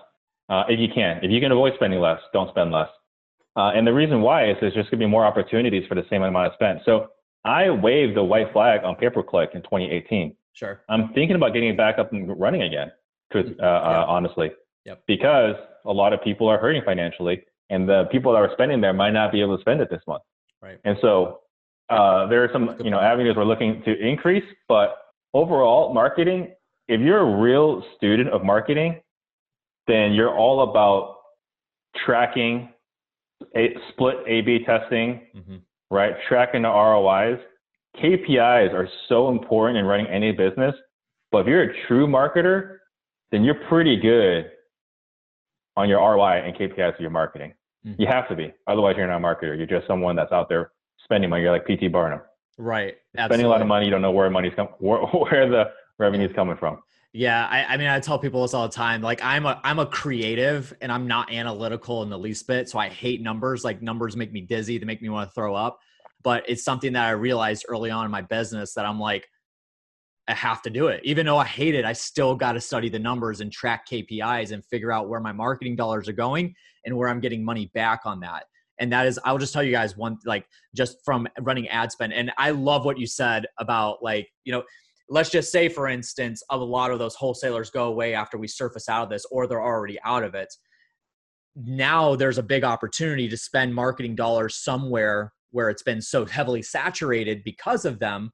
Uh, 0.50 0.64
if 0.70 0.80
you 0.80 0.88
can, 0.94 1.20
if 1.24 1.30
you 1.30 1.42
can 1.42 1.52
avoid 1.52 1.74
spending 1.76 2.00
less, 2.00 2.20
don't 2.34 2.50
spend 2.50 2.72
less. 2.72 2.90
Uh, 3.56 3.72
and 3.76 3.86
the 3.86 3.94
reason 3.94 4.22
why 4.22 4.50
is 4.50 4.56
there's 4.62 4.74
just 4.74 4.90
going 4.90 5.00
to 5.00 5.06
be 5.06 5.10
more 5.10 5.26
opportunities 5.26 5.84
for 5.88 5.96
the 5.96 6.06
same 6.10 6.24
amount 6.24 6.48
of 6.48 6.54
spend. 6.54 6.80
So 6.86 7.08
I 7.44 7.70
waved 7.70 8.16
the 8.16 8.24
white 8.24 8.54
flag 8.54 8.84
on 8.84 8.96
pay 8.96 9.10
per 9.10 9.24
click 9.24 9.52
in 9.54 9.62
2018. 9.64 10.36
Sure. 10.54 10.82
I'm 10.90 11.14
thinking 11.14 11.36
about 11.36 11.54
getting 11.54 11.70
it 11.70 11.78
back 11.78 12.00
up 12.00 12.14
and 12.14 12.40
running 12.40 12.64
again. 12.64 12.92
Because 13.30 13.52
uh, 13.60 13.66
uh, 13.66 14.06
honestly, 14.08 14.52
Yep. 14.88 15.04
Because 15.06 15.56
a 15.88 15.92
lot 15.92 16.14
of 16.14 16.22
people 16.24 16.48
are 16.48 16.60
hurting 16.60 16.82
financially, 16.86 17.44
and 17.70 17.88
the 17.88 18.06
people 18.12 18.34
that 18.34 18.40
are 18.40 18.50
spending 18.54 18.82
there 18.82 18.94
might 18.94 19.12
not 19.12 19.32
be 19.32 19.42
able 19.42 19.58
to 19.58 19.62
spend 19.62 19.82
it 19.82 19.90
this 19.90 20.02
month. 20.08 20.24
Right. 20.62 20.80
And 20.84 20.98
so 21.02 21.40
uh, 21.90 22.28
there 22.28 22.44
are 22.44 22.50
some 22.52 22.76
you 22.84 22.92
know 22.92 23.00
avenues 23.00 23.36
we're 23.36 23.46
looking 23.46 23.82
to 23.86 23.98
increase, 23.98 24.44
but 24.68 24.98
overall 25.34 25.94
marketing. 25.94 26.54
If 26.88 27.02
you're 27.02 27.20
a 27.20 27.42
real 27.42 27.84
student 27.98 28.30
of 28.30 28.44
marketing, 28.46 29.02
then 29.88 30.14
you're 30.14 30.34
all 30.34 30.70
about 30.70 31.18
tracking, 32.06 32.70
a, 33.56 33.76
split 33.90 34.16
A/B 34.26 34.64
testing, 34.66 35.22
mm-hmm. 35.36 35.58
right? 35.92 36.14
Tracking 36.28 36.62
the 36.62 36.70
ROIs. 36.70 37.40
KPIs 38.02 38.74
are 38.74 38.88
so 39.10 39.30
important 39.30 39.80
in 39.80 39.86
running 39.86 40.08
any 40.08 40.32
business. 40.32 40.76
But 41.32 41.40
if 41.40 41.48
you're 41.48 41.64
a 41.64 41.88
true 41.88 42.08
marketer, 42.08 42.78
then 43.32 43.44
you're 43.44 43.60
pretty 43.68 43.98
good 43.98 44.50
on 45.78 45.88
your 45.88 46.00
ROI 46.00 46.42
and 46.44 46.56
KPIs 46.56 46.96
of 46.96 47.00
your 47.00 47.12
marketing. 47.12 47.54
Mm-hmm. 47.86 48.02
You 48.02 48.08
have 48.08 48.28
to 48.30 48.36
be. 48.36 48.52
Otherwise, 48.66 48.96
you're 48.98 49.08
not 49.08 49.18
a 49.18 49.24
marketer. 49.24 49.56
You're 49.56 49.68
just 49.68 49.88
someone 49.88 50.16
that's 50.16 50.32
out 50.34 50.50
there 50.50 50.72
spending 51.04 51.30
money. 51.30 51.44
You're 51.44 51.54
like 51.54 51.66
P.T. 51.66 51.88
Barnum. 51.88 52.20
Right. 52.58 52.96
Spending 53.14 53.46
a 53.46 53.50
lot 53.50 53.62
of 53.62 53.68
money. 53.68 53.86
You 53.86 53.92
don't 53.92 54.02
know 54.02 54.12
where 54.12 54.30
money's 54.30 54.54
coming, 54.56 54.74
where, 54.80 55.00
where 55.06 55.50
the 55.50 55.72
revenue 56.00 56.28
is 56.28 56.36
coming 56.36 56.58
from. 56.58 56.80
Yeah, 57.14 57.48
I, 57.48 57.64
I, 57.66 57.78
mean, 57.78 57.88
I 57.88 58.00
tell 58.00 58.20
people 58.20 58.42
this 58.42 58.54
all 58.54 58.68
the 58.68 58.74
time. 58.74 59.02
Like, 59.02 59.24
I'm 59.24 59.46
a 59.46 59.60
I'm 59.64 59.80
a 59.80 59.86
creative, 59.86 60.76
and 60.82 60.92
I'm 60.92 61.08
not 61.08 61.32
analytical 61.32 62.04
in 62.04 62.10
the 62.10 62.20
least 62.20 62.48
bit. 62.48 62.68
So 62.70 62.78
I 62.80 62.90
hate 62.90 63.22
numbers. 63.22 63.64
Like, 63.64 63.82
numbers 63.82 64.18
make 64.18 64.32
me 64.34 64.42
dizzy. 64.42 64.78
They 64.78 64.86
make 64.86 65.02
me 65.02 65.10
want 65.10 65.30
to 65.30 65.34
throw 65.34 65.56
up. 65.56 65.80
But 66.24 66.44
it's 66.50 66.64
something 66.64 66.94
that 66.94 67.06
I 67.06 67.12
realized 67.12 67.66
early 67.70 67.92
on 67.92 68.04
in 68.06 68.12
my 68.12 68.22
business 68.22 68.74
that 68.74 68.86
I'm 68.86 69.00
like, 69.00 69.30
I 70.28 70.34
have 70.34 70.62
to 70.64 70.70
do 70.70 70.88
it. 70.88 71.02
Even 71.04 71.26
though 71.26 71.38
I 71.38 71.46
hate 71.46 71.76
it, 71.76 71.86
I 71.86 71.94
still 71.94 72.36
got 72.36 72.54
to 72.54 72.62
study 72.62 72.90
the 72.90 73.00
numbers 73.00 73.40
and 73.40 73.52
track 73.52 73.88
KPIs 73.88 74.52
and 74.52 74.66
figure 74.66 74.92
out 74.92 75.08
where 75.08 75.22
my 75.22 75.32
marketing 75.32 75.76
dollars 75.76 76.10
are 76.10 76.14
going 76.14 76.54
and 76.86 76.96
where 76.98 77.08
I'm 77.08 77.22
getting 77.22 77.46
money 77.46 77.72
back 77.74 78.02
on 78.06 78.20
that. 78.22 78.46
And 78.80 78.92
that 78.92 79.08
is, 79.08 79.20
I'll 79.24 79.38
just 79.38 79.54
tell 79.54 79.64
you 79.64 79.72
guys 79.72 79.98
one, 79.98 80.18
like 80.26 80.46
just 80.76 80.98
from 81.04 81.28
running 81.42 81.68
ad 81.70 81.92
spend. 81.92 82.14
And 82.14 82.32
I 82.38 82.52
love 82.52 82.86
what 82.86 83.00
you 83.00 83.08
said 83.08 83.46
about 83.58 84.04
like, 84.04 84.28
you 84.44 84.52
know, 84.52 84.64
let's 85.10 85.30
just 85.30 85.52
say, 85.52 85.70
for 85.70 85.88
instance, 85.88 86.44
a 86.52 86.58
lot 86.58 86.92
of 86.92 87.00
those 87.00 87.16
wholesalers 87.16 87.70
go 87.70 87.86
away 87.86 88.14
after 88.14 88.38
we 88.38 88.48
surface 88.48 88.90
out 88.90 89.04
of 89.04 89.10
this 89.10 89.26
or 89.32 89.48
they're 89.48 89.64
already 89.64 89.98
out 90.04 90.24
of 90.24 90.36
it. 90.36 90.54
Now 91.56 92.16
there's 92.16 92.38
a 92.38 92.44
big 92.44 92.64
opportunity 92.64 93.28
to 93.30 93.38
spend 93.38 93.74
marketing 93.74 94.16
dollars 94.16 94.56
somewhere 94.56 95.34
where 95.52 95.70
it's 95.70 95.84
been 95.84 96.02
so 96.02 96.26
heavily 96.26 96.62
saturated 96.62 97.44
because 97.44 97.86
of 97.86 98.00
them 98.00 98.32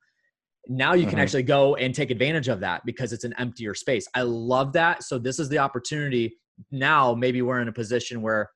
now 0.68 0.94
you 0.94 1.04
can 1.04 1.12
mm-hmm. 1.12 1.20
actually 1.20 1.44
go 1.44 1.76
and 1.76 1.94
take 1.94 2.10
advantage 2.10 2.48
of 2.48 2.60
that 2.62 2.86
because 2.86 3.12
it's 3.12 3.26
an 3.26 3.34
emptier 3.38 3.74
space. 3.74 4.08
I 4.16 4.22
love 4.22 4.74
that. 4.74 5.04
So 5.04 5.18
this 5.18 5.40
is 5.40 5.50
the 5.50 5.58
opportunity. 5.58 6.38
Now 6.72 7.14
maybe 7.14 7.42
we're 7.42 7.60
in 7.60 7.68
a 7.68 7.74
position 7.74 8.22
where 8.22 8.50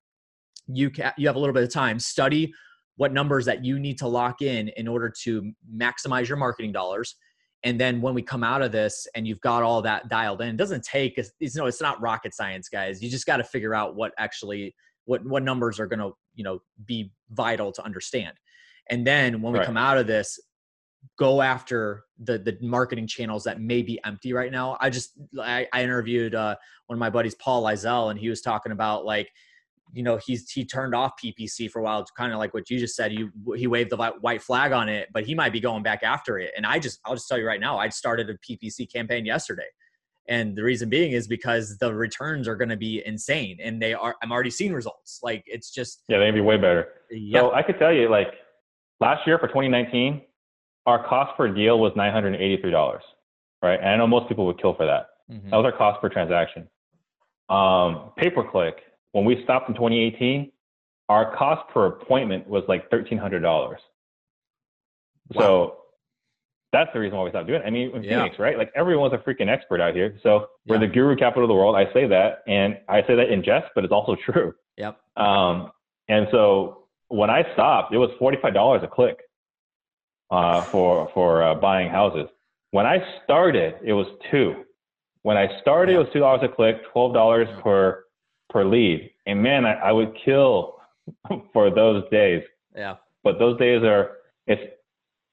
you 0.68 0.90
can 0.90 1.12
you 1.18 1.28
have 1.28 1.36
a 1.36 1.40
little 1.40 1.54
bit 1.54 1.64
of 1.64 1.72
time 1.72 2.00
study 2.00 2.54
what 2.98 3.14
numbers 3.14 3.46
that 3.46 3.64
you 3.64 3.80
need 3.80 3.98
to 4.00 4.08
lock 4.08 4.42
in 4.42 4.70
in 4.70 4.88
order 4.88 5.12
to 5.24 5.52
maximize 5.76 6.28
your 6.28 6.38
marketing 6.38 6.72
dollars 6.72 7.16
and 7.64 7.80
then 7.80 8.02
when 8.02 8.14
we 8.14 8.22
come 8.22 8.44
out 8.44 8.62
of 8.62 8.72
this 8.72 9.08
and 9.16 9.28
you've 9.28 9.42
got 9.42 9.64
all 9.64 9.82
that 9.82 10.10
dialed 10.10 10.42
in 10.42 10.50
it 10.50 10.58
doesn't 10.58 10.84
take 10.84 11.18
it's, 11.18 11.56
know 11.56 11.66
it's 11.66 11.82
not 11.82 12.00
rocket 12.02 12.34
science 12.34 12.70
guys 12.70 13.02
you 13.02 13.10
just 13.10 13.26
got 13.26 13.38
to 13.38 13.44
figure 13.44 13.74
out 13.74 13.96
what 13.96 14.12
actually 14.18 14.76
what 15.06 15.26
what 15.26 15.44
numbers 15.44 15.80
are 15.80 15.88
going 15.88 16.00
to 16.00 16.12
you 16.36 16.44
know 16.44 16.60
be 16.86 17.12
vital 17.32 17.72
to 17.72 17.84
understand 17.84 18.36
and 18.90 19.06
then 19.06 19.42
when 19.42 19.54
we 19.54 19.60
right. 19.60 19.66
come 19.66 19.78
out 19.78 19.98
of 19.98 20.08
this 20.08 20.40
go 21.18 21.42
after 21.42 22.04
the 22.20 22.38
the 22.38 22.58
marketing 22.62 23.08
channels 23.08 23.44
that 23.44 23.62
may 23.62 23.82
be 23.82 24.00
empty 24.06 24.34
right 24.34 24.52
now. 24.52 24.78
I 24.80 24.90
just 24.90 25.14
I, 25.40 25.68
I 25.74 25.84
interviewed 25.84 26.36
uh, 26.36 26.56
one 26.88 26.96
of 26.96 27.00
my 27.00 27.10
buddies, 27.10 27.36
Paul 27.36 27.64
Lizell, 27.64 28.12
and 28.12 28.20
he 28.20 28.30
was 28.30 28.42
talking 28.42 28.72
about 28.72 29.06
like 29.06 29.32
you 29.94 30.04
know 30.04 30.18
he's 30.18 30.50
he 30.50 30.66
turned 30.66 30.94
off 30.94 31.14
PPC 31.24 31.70
for 31.70 31.80
a 31.80 31.84
while, 31.84 32.06
kind 32.18 32.34
of 32.34 32.40
like 32.40 32.54
what 32.54 32.70
you 32.70 32.80
just 32.80 32.96
said. 32.96 33.12
You 33.14 33.32
he 33.56 33.68
waved 33.68 33.92
the 33.92 33.98
white 34.22 34.42
flag 34.42 34.72
on 34.72 34.90
it, 34.90 35.10
but 35.14 35.26
he 35.26 35.36
might 35.36 35.54
be 35.54 35.60
going 35.60 35.84
back 35.84 36.04
after 36.04 36.38
it. 36.40 36.52
And 36.58 36.66
I 36.66 36.80
just 36.80 37.00
I'll 37.06 37.16
just 37.16 37.28
tell 37.28 37.38
you 37.38 37.48
right 37.48 37.60
now, 37.60 37.78
I 37.78 37.90
started 37.90 38.30
a 38.30 38.38
PPC 38.38 38.92
campaign 38.92 39.26
yesterday. 39.26 39.68
And 40.30 40.58
the 40.58 40.64
reason 40.64 40.90
being 40.90 41.14
is 41.14 41.26
because 41.26 41.78
the 41.78 41.94
returns 41.94 42.50
are 42.50 42.56
going 42.58 42.70
to 42.70 42.76
be 42.76 43.02
insane, 43.06 43.60
and 43.64 43.82
they 43.82 43.94
are. 43.94 44.16
I'm 44.22 44.32
already 44.32 44.50
seeing 44.50 44.74
results. 44.74 45.20
Like 45.24 45.44
it's 45.46 45.72
just 45.72 46.04
yeah, 46.10 46.20
they'd 46.20 46.32
be 46.32 46.42
way 46.42 46.58
better. 46.58 46.90
Yeah. 47.10 47.40
So 47.40 47.54
I 47.54 47.64
could 47.64 47.80
tell 47.80 47.94
you, 47.94 48.10
like 48.10 48.34
last 49.00 49.26
year 49.26 49.40
for 49.40 49.48
2019, 49.48 50.22
our 50.88 51.06
cost 51.06 51.36
per 51.38 51.54
deal 51.54 51.80
was 51.80 51.92
$983, 51.94 53.00
right? 53.62 53.80
And 53.80 53.90
I 53.90 53.98
know 53.98 54.08
most 54.08 54.30
people 54.30 54.46
would 54.48 54.60
kill 54.60 54.74
for 54.74 54.86
that. 54.86 55.10
Mm-hmm. 55.32 55.50
That 55.50 55.58
was 55.58 55.66
our 55.66 55.78
cost 55.78 56.02
per 56.02 56.10
transaction. 56.10 56.68
Um, 57.50 58.12
pay 58.18 58.30
per 58.30 58.50
click, 58.50 58.78
when 59.12 59.26
we 59.26 59.44
stopped 59.44 59.68
in 59.70 59.76
2018, 59.76 60.52
our 61.10 61.36
cost 61.36 61.70
per 61.74 61.88
appointment 61.88 62.48
was 62.48 62.64
like 62.68 62.90
$1,300. 62.90 63.42
Wow. 63.44 63.78
So 65.38 65.78
that's 66.72 66.90
the 66.94 67.00
reason 67.00 67.18
why 67.18 67.26
we 67.26 67.32
stopped 67.32 67.48
doing 67.48 67.62
it. 67.62 67.66
I 67.66 67.70
mean, 67.70 67.94
in 67.96 68.04
yeah. 68.04 68.24
Phoenix, 68.24 68.40
right? 68.40 68.58
Like 68.58 68.72
everyone's 68.76 69.14
a 69.14 69.18
freaking 69.18 69.50
expert 69.50 69.82
out 69.82 69.94
here. 69.94 70.18
So 70.24 70.48
we're 70.68 70.76
yeah. 70.76 70.82
the 70.82 70.88
guru 70.88 71.16
capital 71.16 71.44
of 71.44 71.50
the 71.50 71.56
world. 71.56 71.76
I 71.76 71.92
say 71.94 72.08
that, 72.08 72.44
and 72.48 72.78
I 72.88 73.02
say 73.08 73.16
that 73.16 73.30
in 73.30 73.44
jest, 73.44 73.68
but 73.76 73.84
it's 73.84 73.94
also 73.94 74.16
true. 74.26 74.54
Yep. 74.78 75.00
Um, 75.18 75.72
and 76.08 76.28
so 76.32 76.84
when 77.10 77.30
I 77.30 77.44
stopped, 77.54 77.94
it 77.94 77.98
was 77.98 78.10
forty-five 78.20 78.54
dollars 78.54 78.82
a 78.84 78.88
click 78.88 79.20
uh, 80.32 80.62
for 80.62 81.10
for 81.14 81.44
uh, 81.44 81.56
buying 81.56 81.90
houses. 81.90 82.28
When 82.72 82.86
I 82.86 83.00
started, 83.24 83.76
it 83.84 83.94
was 83.94 84.08
two. 84.32 84.64
When 85.24 85.38
I 85.38 85.48
started, 85.62 85.92
yeah. 85.92 86.00
it 86.00 86.04
was 86.04 86.10
two 86.14 86.20
dollars 86.20 86.42
a 86.44 86.54
click, 86.54 86.78
twelve 86.92 87.14
dollars 87.14 87.48
yeah. 87.50 87.62
per 87.62 88.04
per 88.50 88.66
lead. 88.66 89.12
And 89.26 89.42
man, 89.42 89.66
I, 89.66 89.74
I 89.74 89.92
would 89.92 90.16
kill 90.24 90.80
for 91.54 91.70
those 91.70 92.04
days. 92.12 92.44
Yeah. 92.76 92.96
But 93.24 93.40
those 93.40 93.58
days 93.58 93.84
are 93.84 94.18
it's 94.46 94.62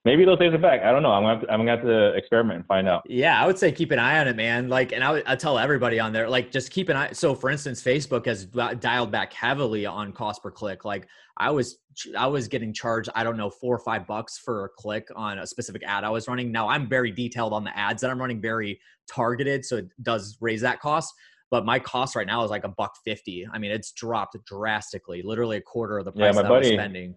maybe 0.04 0.24
those 0.24 0.38
days 0.38 0.52
are 0.52 0.58
back. 0.58 0.82
I 0.82 0.92
don't 0.92 1.02
know. 1.02 1.12
I'm 1.12 1.22
gonna 1.22 1.34
have 1.34 1.42
to, 1.42 1.52
I'm 1.52 1.60
gonna 1.60 1.70
have 1.72 1.82
to 1.82 2.14
experiment 2.14 2.56
and 2.58 2.66
find 2.66 2.88
out. 2.88 3.02
Yeah, 3.08 3.42
I 3.42 3.46
would 3.46 3.58
say 3.58 3.72
keep 3.72 3.90
an 3.90 3.98
eye 3.98 4.18
on 4.18 4.28
it, 4.28 4.36
man. 4.36 4.68
Like, 4.68 4.92
and 4.92 5.02
I 5.02 5.10
would 5.12 5.24
I 5.26 5.36
tell 5.36 5.58
everybody 5.58 5.98
on 5.98 6.12
there, 6.12 6.28
like, 6.28 6.50
just 6.50 6.70
keep 6.70 6.88
an 6.88 6.96
eye. 6.96 7.12
So, 7.12 7.34
for 7.34 7.50
instance, 7.50 7.82
Facebook 7.82 8.26
has 8.26 8.46
dialed 8.80 9.10
back 9.10 9.32
heavily 9.32 9.86
on 9.86 10.12
cost 10.12 10.42
per 10.42 10.50
click. 10.50 10.84
Like, 10.84 11.08
I 11.36 11.50
was 11.50 11.78
I 12.16 12.26
was 12.26 12.48
getting 12.48 12.72
charged, 12.72 13.08
I 13.14 13.24
don't 13.24 13.36
know, 13.36 13.50
four 13.50 13.74
or 13.74 13.80
five 13.80 14.06
bucks 14.06 14.38
for 14.38 14.66
a 14.66 14.68
click 14.68 15.08
on 15.16 15.38
a 15.38 15.46
specific 15.46 15.82
ad 15.86 16.04
I 16.04 16.10
was 16.10 16.28
running. 16.28 16.52
Now 16.52 16.68
I'm 16.68 16.88
very 16.88 17.10
detailed 17.10 17.52
on 17.52 17.64
the 17.64 17.76
ads 17.76 18.02
that 18.02 18.10
I'm 18.10 18.20
running, 18.20 18.40
very 18.40 18.80
targeted, 19.08 19.64
so 19.64 19.76
it 19.76 19.88
does 20.02 20.36
raise 20.40 20.60
that 20.60 20.80
cost. 20.80 21.14
But 21.50 21.64
my 21.64 21.78
cost 21.78 22.16
right 22.16 22.26
now 22.26 22.42
is 22.42 22.50
like 22.50 22.64
a 22.64 22.68
buck 22.68 22.96
fifty. 23.04 23.46
I 23.52 23.58
mean, 23.58 23.70
it's 23.70 23.92
dropped 23.92 24.36
drastically, 24.44 25.22
literally 25.22 25.56
a 25.56 25.60
quarter 25.60 25.98
of 25.98 26.04
the 26.04 26.12
price 26.12 26.34
yeah, 26.34 26.42
my 26.42 26.48
buddy, 26.48 26.68
I 26.68 26.70
was 26.70 26.78
spending 26.80 27.14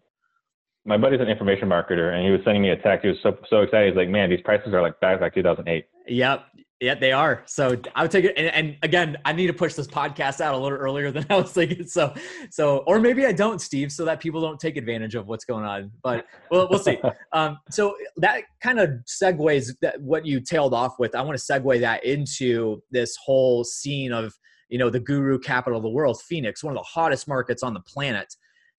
my 0.87 0.97
buddy's 0.97 1.19
an 1.19 1.27
information 1.27 1.67
marketer 1.67 2.13
and 2.13 2.25
he 2.25 2.31
was 2.31 2.39
sending 2.45 2.61
me 2.61 2.69
a 2.69 2.77
text. 2.77 3.03
He 3.03 3.09
was 3.09 3.17
so 3.21 3.37
so 3.49 3.61
excited. 3.61 3.89
He's 3.89 3.97
like, 3.97 4.09
man, 4.09 4.29
these 4.29 4.41
prices 4.41 4.73
are 4.73 4.81
like 4.81 4.99
back 5.01 5.19
like 5.19 5.35
2008. 5.35 5.85
Yep. 6.07 6.45
Yeah, 6.79 6.93
they 6.93 7.11
are. 7.11 7.41
So 7.47 7.75
I 7.95 8.03
would 8.03 8.11
take 8.11 8.25
it. 8.25 8.35
And, 8.37 8.47
and, 8.49 8.77
again, 8.83 9.17
I 9.25 9.33
need 9.33 9.47
to 9.47 9.53
push 9.53 9.73
this 9.73 9.87
podcast 9.87 10.41
out 10.41 10.53
a 10.53 10.57
little 10.57 10.77
earlier 10.77 11.09
than 11.09 11.25
I 11.31 11.37
was 11.37 11.51
thinking. 11.51 11.87
So, 11.87 12.13
so, 12.51 12.83
or 12.85 12.99
maybe 12.99 13.25
I 13.25 13.31
don't, 13.31 13.59
Steve, 13.59 13.91
so 13.91 14.05
that 14.05 14.19
people 14.19 14.41
don't 14.41 14.59
take 14.59 14.77
advantage 14.77 15.15
of 15.15 15.25
what's 15.25 15.43
going 15.43 15.65
on. 15.65 15.89
But 16.03 16.27
we'll, 16.51 16.69
we'll 16.69 16.77
see. 16.77 16.99
um, 17.33 17.57
so 17.71 17.95
that 18.17 18.43
kind 18.61 18.79
of 18.79 18.91
segues 19.07 19.75
that 19.81 19.99
what 19.99 20.27
you 20.27 20.39
tailed 20.39 20.75
off 20.75 20.99
with. 20.99 21.15
I 21.15 21.21
want 21.23 21.35
to 21.35 21.43
segue 21.43 21.79
that 21.79 22.05
into 22.05 22.83
this 22.91 23.17
whole 23.25 23.63
scene 23.63 24.13
of, 24.13 24.35
you 24.69 24.77
know, 24.77 24.91
the 24.91 24.99
guru 24.99 25.39
capital 25.39 25.77
of 25.77 25.83
the 25.83 25.89
world, 25.89 26.21
Phoenix, 26.21 26.63
one 26.63 26.73
of 26.73 26.77
the 26.77 26.87
hottest 26.87 27.27
markets 27.27 27.63
on 27.63 27.73
the 27.73 27.81
planet 27.81 28.35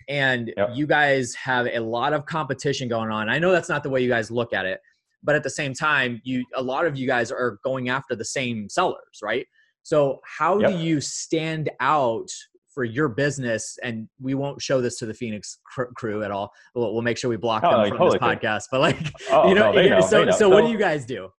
and 0.08 0.52
yep. 0.56 0.70
you 0.72 0.86
guys 0.86 1.34
have 1.34 1.66
a 1.66 1.78
lot 1.78 2.12
of 2.12 2.26
competition 2.26 2.88
going 2.88 3.10
on. 3.10 3.28
I 3.28 3.38
know 3.38 3.52
that's 3.52 3.68
not 3.68 3.82
the 3.82 3.90
way 3.90 4.02
you 4.02 4.08
guys 4.08 4.30
look 4.30 4.52
at 4.52 4.64
it, 4.64 4.80
but 5.22 5.34
at 5.34 5.42
the 5.42 5.50
same 5.50 5.74
time, 5.74 6.20
you 6.24 6.44
a 6.54 6.62
lot 6.62 6.86
of 6.86 6.96
you 6.96 7.06
guys 7.06 7.30
are 7.30 7.58
going 7.62 7.88
after 7.88 8.16
the 8.16 8.24
same 8.24 8.68
sellers, 8.68 9.20
right? 9.22 9.46
So 9.82 10.20
how 10.24 10.58
yep. 10.58 10.70
do 10.70 10.78
you 10.78 11.00
stand 11.00 11.70
out 11.80 12.28
for 12.72 12.84
your 12.84 13.08
business? 13.08 13.78
And 13.82 14.08
we 14.20 14.34
won't 14.34 14.60
show 14.60 14.80
this 14.80 14.98
to 14.98 15.06
the 15.06 15.14
Phoenix 15.14 15.58
crew 15.96 16.22
at 16.22 16.30
all. 16.30 16.52
We'll, 16.74 16.92
we'll 16.92 17.02
make 17.02 17.18
sure 17.18 17.30
we 17.30 17.36
block 17.36 17.62
oh, 17.64 17.70
them 17.70 17.88
from 17.88 17.98
totally 17.98 18.18
this 18.18 18.22
podcast. 18.22 18.64
But 18.70 18.80
like, 18.80 18.98
oh, 19.30 19.48
you 19.48 19.54
know, 19.54 19.72
no, 19.72 19.82
know 19.88 20.00
so 20.00 20.24
know. 20.24 20.32
so 20.32 20.48
what 20.48 20.62
do 20.62 20.70
you 20.70 20.78
guys 20.78 21.04
do 21.04 21.30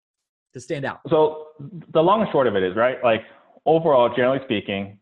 to 0.54 0.60
stand 0.60 0.86
out? 0.86 1.00
So 1.10 1.48
the 1.94 2.02
long 2.02 2.22
and 2.22 2.32
short 2.32 2.48
of 2.48 2.56
it 2.56 2.64
is 2.64 2.76
right. 2.76 3.04
Like 3.04 3.22
overall, 3.66 4.10
generally 4.10 4.40
speaking, 4.46 5.00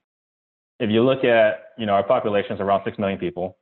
if 0.80 0.90
you 0.90 1.04
look 1.04 1.24
at, 1.24 1.67
you 1.78 1.86
know, 1.86 1.94
our 1.94 2.04
population 2.04 2.54
is 2.54 2.60
around 2.60 2.84
6 2.84 2.98
million 2.98 3.20
people. 3.20 3.58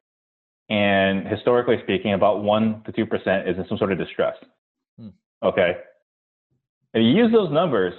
And 0.70 1.28
historically 1.28 1.78
speaking, 1.84 2.14
about 2.14 2.38
1% 2.38 2.86
to 2.86 2.92
2% 2.92 3.50
is 3.50 3.58
in 3.58 3.66
some 3.68 3.78
sort 3.78 3.92
of 3.92 3.98
distress. 3.98 4.36
Hmm. 5.00 5.10
Okay. 5.44 5.78
If 6.94 7.02
you 7.02 7.10
use 7.10 7.32
those 7.32 7.52
numbers, 7.52 7.94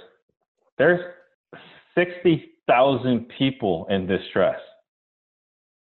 there's 0.77 0.99
60,000 1.95 3.29
people 3.37 3.87
in 3.89 4.07
distress. 4.07 4.59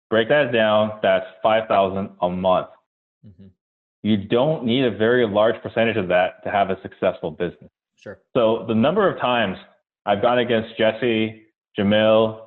Break 0.09 0.29
that 0.29 0.51
down, 0.51 0.99
that's 1.01 1.25
5,000 1.41 2.09
a 2.21 2.29
month. 2.29 2.67
Mm-hmm. 3.25 3.47
You 4.03 4.17
don't 4.17 4.65
need 4.65 4.83
a 4.83 4.91
very 4.91 5.27
large 5.27 5.61
percentage 5.61 5.97
of 5.97 6.07
that 6.09 6.43
to 6.43 6.51
have 6.51 6.69
a 6.69 6.77
successful 6.81 7.31
business. 7.31 7.69
Sure. 7.95 8.19
So 8.35 8.65
the 8.67 8.75
number 8.75 9.09
of 9.09 9.19
times 9.19 9.57
I've 10.05 10.21
gone 10.21 10.39
against 10.39 10.77
Jesse, 10.77 11.43
Jamil, 11.77 12.41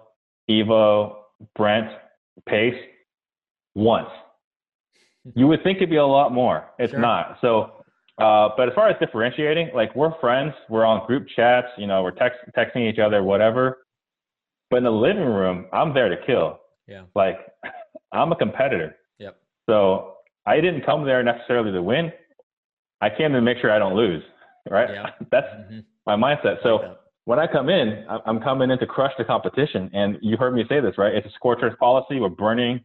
Evo, 0.50 1.16
Brent, 1.56 1.88
Pace 2.48 2.74
once. 3.74 4.08
You 5.34 5.46
would 5.46 5.62
think 5.62 5.78
it'd 5.78 5.90
be 5.90 5.96
a 5.96 6.06
lot 6.06 6.32
more. 6.32 6.66
It's 6.78 6.90
sure. 6.90 7.00
not. 7.00 7.38
So, 7.40 7.84
uh, 8.18 8.50
but 8.56 8.68
as 8.68 8.74
far 8.74 8.88
as 8.88 8.96
differentiating, 9.00 9.70
like 9.74 9.94
we're 9.96 10.18
friends, 10.20 10.52
we're 10.68 10.84
on 10.84 11.06
group 11.06 11.26
chats, 11.34 11.68
you 11.78 11.86
know, 11.86 12.02
we're 12.02 12.10
text, 12.10 12.38
texting 12.56 12.90
each 12.90 12.98
other, 12.98 13.22
whatever. 13.22 13.78
But 14.70 14.78
in 14.78 14.84
the 14.84 14.92
living 14.92 15.24
room, 15.24 15.66
I'm 15.72 15.94
there 15.94 16.08
to 16.08 16.16
kill. 16.26 16.60
Yeah. 16.86 17.02
Like 17.14 17.36
I'm 18.12 18.32
a 18.32 18.36
competitor. 18.36 18.96
Yep. 19.18 19.36
So 19.68 20.16
I 20.46 20.60
didn't 20.60 20.84
come 20.84 21.04
there 21.04 21.22
necessarily 21.22 21.72
to 21.72 21.82
win. 21.82 22.12
I 23.00 23.08
came 23.10 23.32
to 23.32 23.40
make 23.40 23.58
sure 23.58 23.72
I 23.72 23.78
don't 23.78 23.96
lose. 23.96 24.22
Right. 24.68 24.90
Yeah. 24.90 25.06
That's 25.30 25.46
mm-hmm. 25.46 25.80
my 26.06 26.16
mindset. 26.16 26.62
So 26.62 26.76
like 26.76 26.96
when 27.26 27.38
I 27.38 27.46
come 27.46 27.68
in, 27.68 28.04
I'm 28.26 28.40
coming 28.40 28.70
in 28.70 28.78
to 28.78 28.86
crush 28.86 29.12
the 29.16 29.24
competition. 29.24 29.90
And 29.94 30.18
you 30.20 30.36
heard 30.36 30.54
me 30.54 30.64
say 30.68 30.80
this, 30.80 30.98
right? 30.98 31.14
It's 31.14 31.26
a 31.26 31.30
scorcher's 31.38 31.74
policy. 31.80 32.20
We're 32.20 32.28
burning, 32.28 32.84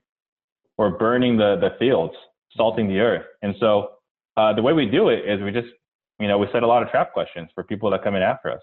we're 0.78 0.97
burning 0.97 1.38
the, 1.38 1.58
the 1.60 1.71
fields, 1.78 2.13
salting 2.56 2.88
the 2.88 2.99
earth. 2.99 3.25
And 3.41 3.56
so 3.60 3.89
uh, 4.38 4.54
the 4.54 4.62
way 4.62 4.73
we 4.73 4.86
do 4.86 5.10
it 5.10 5.28
is 5.28 5.41
we 5.41 5.52
just, 5.52 5.67
you 6.19 6.28
know, 6.28 6.38
we 6.38 6.47
set 6.54 6.63
a 6.63 6.67
lot 6.67 6.84
of 6.84 6.89
trap 6.89 7.12
questions 7.12 7.49
for 7.54 7.63
people 7.63 7.91
that 7.91 8.04
come 8.04 8.15
in 8.15 8.21
after 8.21 8.52
us. 8.52 8.62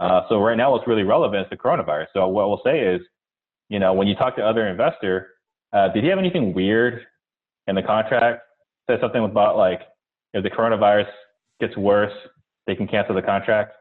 Uh, 0.00 0.22
so 0.28 0.40
right 0.40 0.56
now, 0.56 0.72
what's 0.72 0.86
really 0.86 1.02
relevant 1.02 1.44
is 1.44 1.50
the 1.50 1.56
coronavirus. 1.56 2.06
So 2.14 2.26
what 2.28 2.48
we'll 2.48 2.62
say 2.64 2.80
is, 2.80 3.00
you 3.68 3.78
know, 3.78 3.92
when 3.92 4.08
you 4.08 4.14
talk 4.14 4.34
to 4.36 4.42
other 4.42 4.66
investor, 4.66 5.28
uh, 5.72 5.88
did 5.88 6.04
he 6.04 6.10
have 6.10 6.18
anything 6.18 6.54
weird 6.54 7.02
in 7.66 7.74
the 7.74 7.82
contract? 7.82 8.42
Say 8.88 8.96
something 9.00 9.22
about 9.22 9.56
like, 9.56 9.82
if 10.32 10.42
the 10.42 10.50
coronavirus 10.50 11.08
gets 11.60 11.76
worse, 11.76 12.12
they 12.66 12.74
can 12.74 12.88
cancel 12.88 13.14
the 13.14 13.22
contract. 13.22 13.74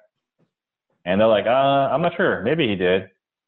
And 1.05 1.19
they're 1.19 1.27
like, 1.27 1.45
uh, 1.45 1.49
I'm 1.49 2.01
not 2.01 2.13
sure. 2.15 2.41
Maybe 2.43 2.67
he 2.67 2.75
did. 2.75 3.03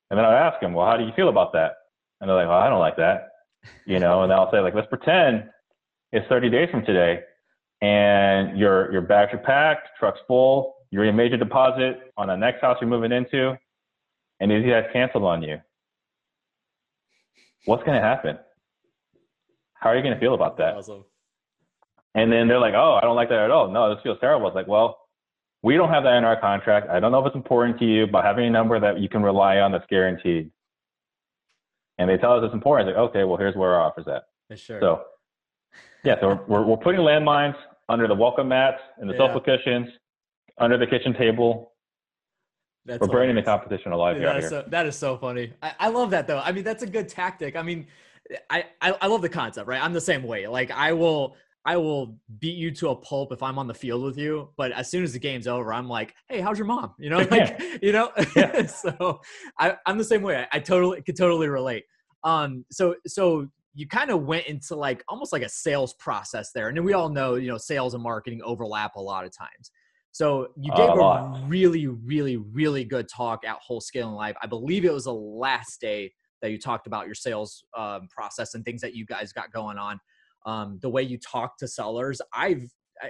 And 0.09 0.17
then 0.17 0.25
I 0.25 0.33
ask 0.33 0.59
them, 0.59 0.73
well, 0.73 0.85
how 0.85 0.97
do 0.97 1.05
you 1.05 1.11
feel 1.15 1.29
about 1.29 1.53
that? 1.53 1.73
And 2.19 2.29
they're 2.29 2.37
like, 2.37 2.47
well, 2.47 2.59
I 2.59 2.69
don't 2.69 2.79
like 2.79 2.97
that. 2.97 3.29
You 3.85 3.99
know, 3.99 4.23
and 4.23 4.33
I'll 4.33 4.51
say 4.51 4.59
like, 4.59 4.75
let's 4.75 4.87
pretend 4.87 5.49
it's 6.11 6.27
30 6.27 6.49
days 6.49 6.69
from 6.69 6.85
today 6.85 7.21
and 7.81 8.57
your, 8.57 8.91
your 8.91 9.01
bags 9.01 9.33
are 9.33 9.39
packed, 9.39 9.89
truck's 9.99 10.19
full, 10.27 10.75
you're 10.89 11.03
in 11.03 11.09
a 11.09 11.17
major 11.17 11.37
deposit 11.37 12.13
on 12.17 12.27
the 12.27 12.35
next 12.35 12.61
house 12.61 12.77
you're 12.79 12.89
moving 12.89 13.11
into, 13.11 13.57
and 14.39 14.51
these 14.51 14.65
guys 14.65 14.85
canceled 14.93 15.23
on 15.23 15.43
you. 15.43 15.57
What's 17.65 17.83
going 17.83 17.99
to 17.99 18.05
happen? 18.05 18.37
How 19.73 19.89
are 19.89 19.97
you 19.97 20.01
going 20.01 20.13
to 20.13 20.19
feel 20.19 20.33
about 20.33 20.57
that? 20.59 20.75
Awesome. 20.75 21.03
And 22.15 22.31
then 22.31 22.47
they're 22.47 22.59
like, 22.59 22.73
oh, 22.73 22.99
I 23.01 23.05
don't 23.05 23.15
like 23.15 23.29
that 23.29 23.39
at 23.39 23.51
all. 23.51 23.69
No, 23.69 23.93
this 23.93 24.01
feels 24.03 24.19
terrible. 24.21 24.47
It's 24.47 24.55
like, 24.55 24.67
well, 24.67 24.99
we 25.63 25.76
don't 25.76 25.89
have 25.89 26.04
that 26.04 26.15
in 26.15 26.26
our 26.26 26.39
contract. 26.39 26.89
I 26.89 26.99
don't 26.99 27.12
know 27.12 27.19
if 27.19 27.28
it's 27.28 27.36
important 27.36 27.80
to 27.80 27.86
you, 27.86 28.06
but 28.06 28.23
having 28.23 28.45
a 28.45 28.49
number 28.49 28.80
that 28.80 28.99
you 28.99 29.08
can 29.08 29.23
rely 29.23 29.60
on 29.60 29.71
that's 29.71 29.86
guaranteed. 29.89 30.52
And 31.97 32.10
they 32.10 32.17
tell 32.17 32.38
us 32.38 32.43
it's 32.43 32.54
important. 32.54 32.89
Like, 32.89 32.97
okay, 33.10 33.23
well, 33.23 33.38
here's 33.38 33.56
where 33.56 33.73
our 33.73 33.82
offer's 33.82 34.08
at. 34.08 34.23
Sure. 34.58 34.82
So, 34.82 35.04
yeah, 36.04 36.19
so 36.19 36.28
we're, 36.28 36.43
we're, 36.47 36.65
we're 36.65 36.78
putting 36.78 36.99
landmines 36.99 37.56
under 37.88 38.08
the 38.08 38.13
welcome 38.15 38.49
mats 38.49 38.82
and 38.97 39.10
the 39.10 39.13
yeah. 39.13 39.28
sofa 39.28 39.39
cushions, 39.39 39.88
under 40.58 40.78
the 40.78 40.86
kitchen 40.86 41.13
table. 41.13 41.71
That's 42.86 42.99
we're 42.99 43.08
burning 43.08 43.36
the 43.36 43.41
competition 43.41 43.93
alive 43.93 44.19
yeah, 44.19 44.39
here. 44.39 44.49
So, 44.49 44.65
that 44.67 44.86
is 44.86 44.97
so 44.97 45.17
funny. 45.17 45.54
I, 45.62 45.73
I 45.80 45.88
love 45.88 46.10
that 46.10 46.28
though. 46.28 46.39
I 46.39 46.52
mean, 46.52 46.65
that's 46.65 46.84
a 46.84 46.88
good 46.88 47.08
tactic. 47.08 47.56
I 47.56 47.62
mean, 47.62 47.88
I, 48.49 48.65
I, 48.82 48.91
I 49.02 49.08
love 49.08 49.21
the 49.21 49.30
concept, 49.30 49.67
right? 49.67 49.82
I'm 49.82 49.93
the 49.93 50.02
same 50.02 50.23
way. 50.23 50.47
Like 50.47 50.71
I 50.71 50.91
will 50.91 51.38
I 51.65 51.78
will 51.78 52.17
beat 52.39 52.58
you 52.58 52.71
to 52.71 52.89
a 52.89 52.95
pulp 52.95 53.32
if 53.32 53.41
I'm 53.41 53.58
on 53.58 53.67
the 53.67 53.73
field 53.73 54.04
with 54.04 54.17
you. 54.17 54.49
But 54.58 54.73
as 54.73 54.89
soon 54.91 55.04
as 55.04 55.13
the 55.13 55.19
game's 55.19 55.47
over, 55.47 55.73
I'm 55.73 55.88
like, 55.88 56.13
hey, 56.28 56.41
how's 56.41 56.58
your 56.58 56.67
mom? 56.67 56.93
You 56.99 57.10
know, 57.10 57.19
like, 57.32 57.62
you 57.82 57.93
know. 57.93 58.12
Yeah. 58.36 58.65
so 58.67 59.21
I, 59.60 59.78
am 59.88 59.97
the 59.97 60.04
same 60.04 60.21
way. 60.21 60.38
I, 60.38 60.58
I 60.58 60.60
totally 60.60 61.02
could 61.02 61.15
totally 61.15 61.47
relate. 61.47 61.86
Um, 62.23 62.65
so 62.71 62.95
so 63.08 63.47
you 63.76 63.88
kind 63.88 64.12
of 64.12 64.23
went 64.23 64.45
into 64.47 64.76
like 64.76 65.04
almost 65.08 65.34
like 65.34 65.41
a 65.41 65.49
sales 65.49 65.93
process 65.95 66.52
there, 66.54 66.67
and 66.67 66.78
then 66.78 66.84
we 66.84 66.93
all 66.93 67.10
know, 67.10 67.36
you 67.36 67.47
know, 67.47 67.58
sales 67.58 67.93
and 67.93 68.04
marketing 68.04 68.41
overlap 68.43 68.95
a 68.95 69.02
lot 69.02 69.26
of 69.26 69.36
times. 69.36 69.71
So 70.12 70.49
you 70.56 70.71
gave 70.76 70.89
a, 70.89 70.91
a 70.91 71.43
really, 71.47 71.88
really, 71.88 72.38
really 72.38 72.84
good 72.84 73.08
talk 73.10 73.43
at 73.45 73.58
Wholesaling 73.67 74.15
Live. 74.15 74.36
I 74.43 74.47
believe 74.47 74.86
it 74.86 74.93
was 74.93 75.06
the 75.06 75.13
last 75.13 75.82
day 75.82 76.13
that 76.43 76.52
you 76.52 76.60
talked 76.60 76.86
about 76.86 77.08
your 77.08 77.15
sales 77.15 77.63
um, 77.76 78.08
process 78.15 78.54
and 78.54 78.63
things 78.63 78.82
that 78.82 78.93
you 78.93 79.08
guys 79.08 79.34
got 79.34 79.52
going 79.52 79.80
on 79.80 79.99
um, 80.45 80.79
the 80.82 80.89
way 80.89 81.03
you 81.03 81.17
talk 81.17 81.58
to 81.58 81.67
sellers. 81.67 82.21
I've 82.34 82.63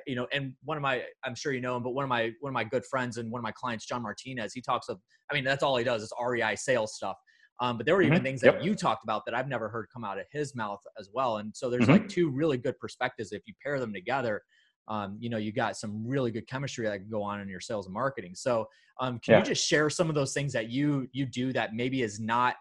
you 0.08 0.16
know, 0.16 0.28
and 0.32 0.54
one 0.64 0.78
of 0.78 0.82
my, 0.82 1.04
I'm 1.24 1.36
sure 1.36 1.54
you 1.54 1.62
know 1.62 1.76
him, 1.76 1.84
but 1.84 1.92
one 1.92 2.04
of 2.04 2.10
my, 2.10 2.32
one 2.40 2.50
of 2.50 2.54
my 2.54 2.64
good 2.64 2.86
friends 2.86 3.18
and 3.18 3.32
one 3.32 3.40
of 3.40 3.44
my 3.44 3.52
clients, 3.52 3.86
John 3.86 4.02
Martinez, 4.02 4.54
he 4.54 4.62
talks 4.62 4.90
of, 4.90 5.00
I 5.30 5.34
mean, 5.34 5.44
that's 5.44 5.64
all 5.64 5.78
he 5.78 5.84
does 5.84 6.02
is 6.02 6.12
REI 6.20 6.56
sales 6.56 6.96
stuff. 6.96 7.18
Um, 7.60 7.78
but 7.78 7.86
there 7.86 7.96
were 7.96 8.02
even 8.02 8.16
mm-hmm. 8.16 8.26
things 8.26 8.42
that 8.42 8.56
yep. 8.56 8.64
you 8.64 8.76
talked 8.76 9.04
about 9.04 9.24
that 9.26 9.36
I've 9.36 9.48
never 9.48 9.70
heard 9.70 9.88
come 9.94 10.04
out 10.04 10.18
of 10.18 10.26
his 10.32 10.56
mouth 10.56 10.80
as 11.00 11.10
well. 11.14 11.38
And 11.38 11.56
so 11.56 11.70
there's 11.70 11.84
mm-hmm. 11.84 11.92
like 11.92 12.10
two 12.10 12.30
really 12.30 12.58
good 12.58 12.78
perspectives. 12.80 13.32
If 13.32 13.44
you 13.46 13.54
pair 13.64 13.80
them 13.80 13.94
together, 13.94 14.42
um, 14.88 15.18
you 15.20 15.30
know, 15.30 15.38
you 15.38 15.52
got 15.52 15.78
some 15.78 16.06
really 16.06 16.32
good 16.32 16.48
chemistry 16.48 16.86
that 16.88 16.98
can 16.98 17.10
go 17.10 17.22
on 17.22 17.40
in 17.40 17.48
your 17.48 17.62
sales 17.62 17.86
and 17.86 17.94
marketing. 17.94 18.34
So 18.36 18.68
um, 19.00 19.20
can 19.20 19.34
yeah. 19.34 19.40
you 19.40 19.46
just 19.46 19.66
share 19.66 19.90
some 19.90 20.10
of 20.10 20.16
those 20.16 20.34
things 20.34 20.52
that 20.54 20.70
you, 20.70 21.08
you 21.14 21.26
do 21.26 21.54
that 21.54 21.74
maybe 21.74 22.02
is 22.02 22.20
not 22.20 22.56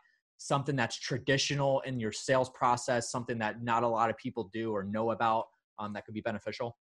something 0.47 0.77
that's 0.77 0.99
traditional 0.99 1.81
in 1.81 2.01
your 2.01 2.13
sales 2.13 2.51
process, 2.51 3.11
something 3.11 3.39
that 3.39 3.63
not 3.63 3.83
a 3.83 3.89
lot 3.89 4.11
of 4.11 4.17
people 4.17 4.51
do 4.53 4.73
or 4.73 4.83
know 4.83 5.11
about 5.11 5.47
um, 5.79 5.93
that 5.93 6.05
could 6.05 6.15
be 6.15 6.21
beneficial? 6.21 6.77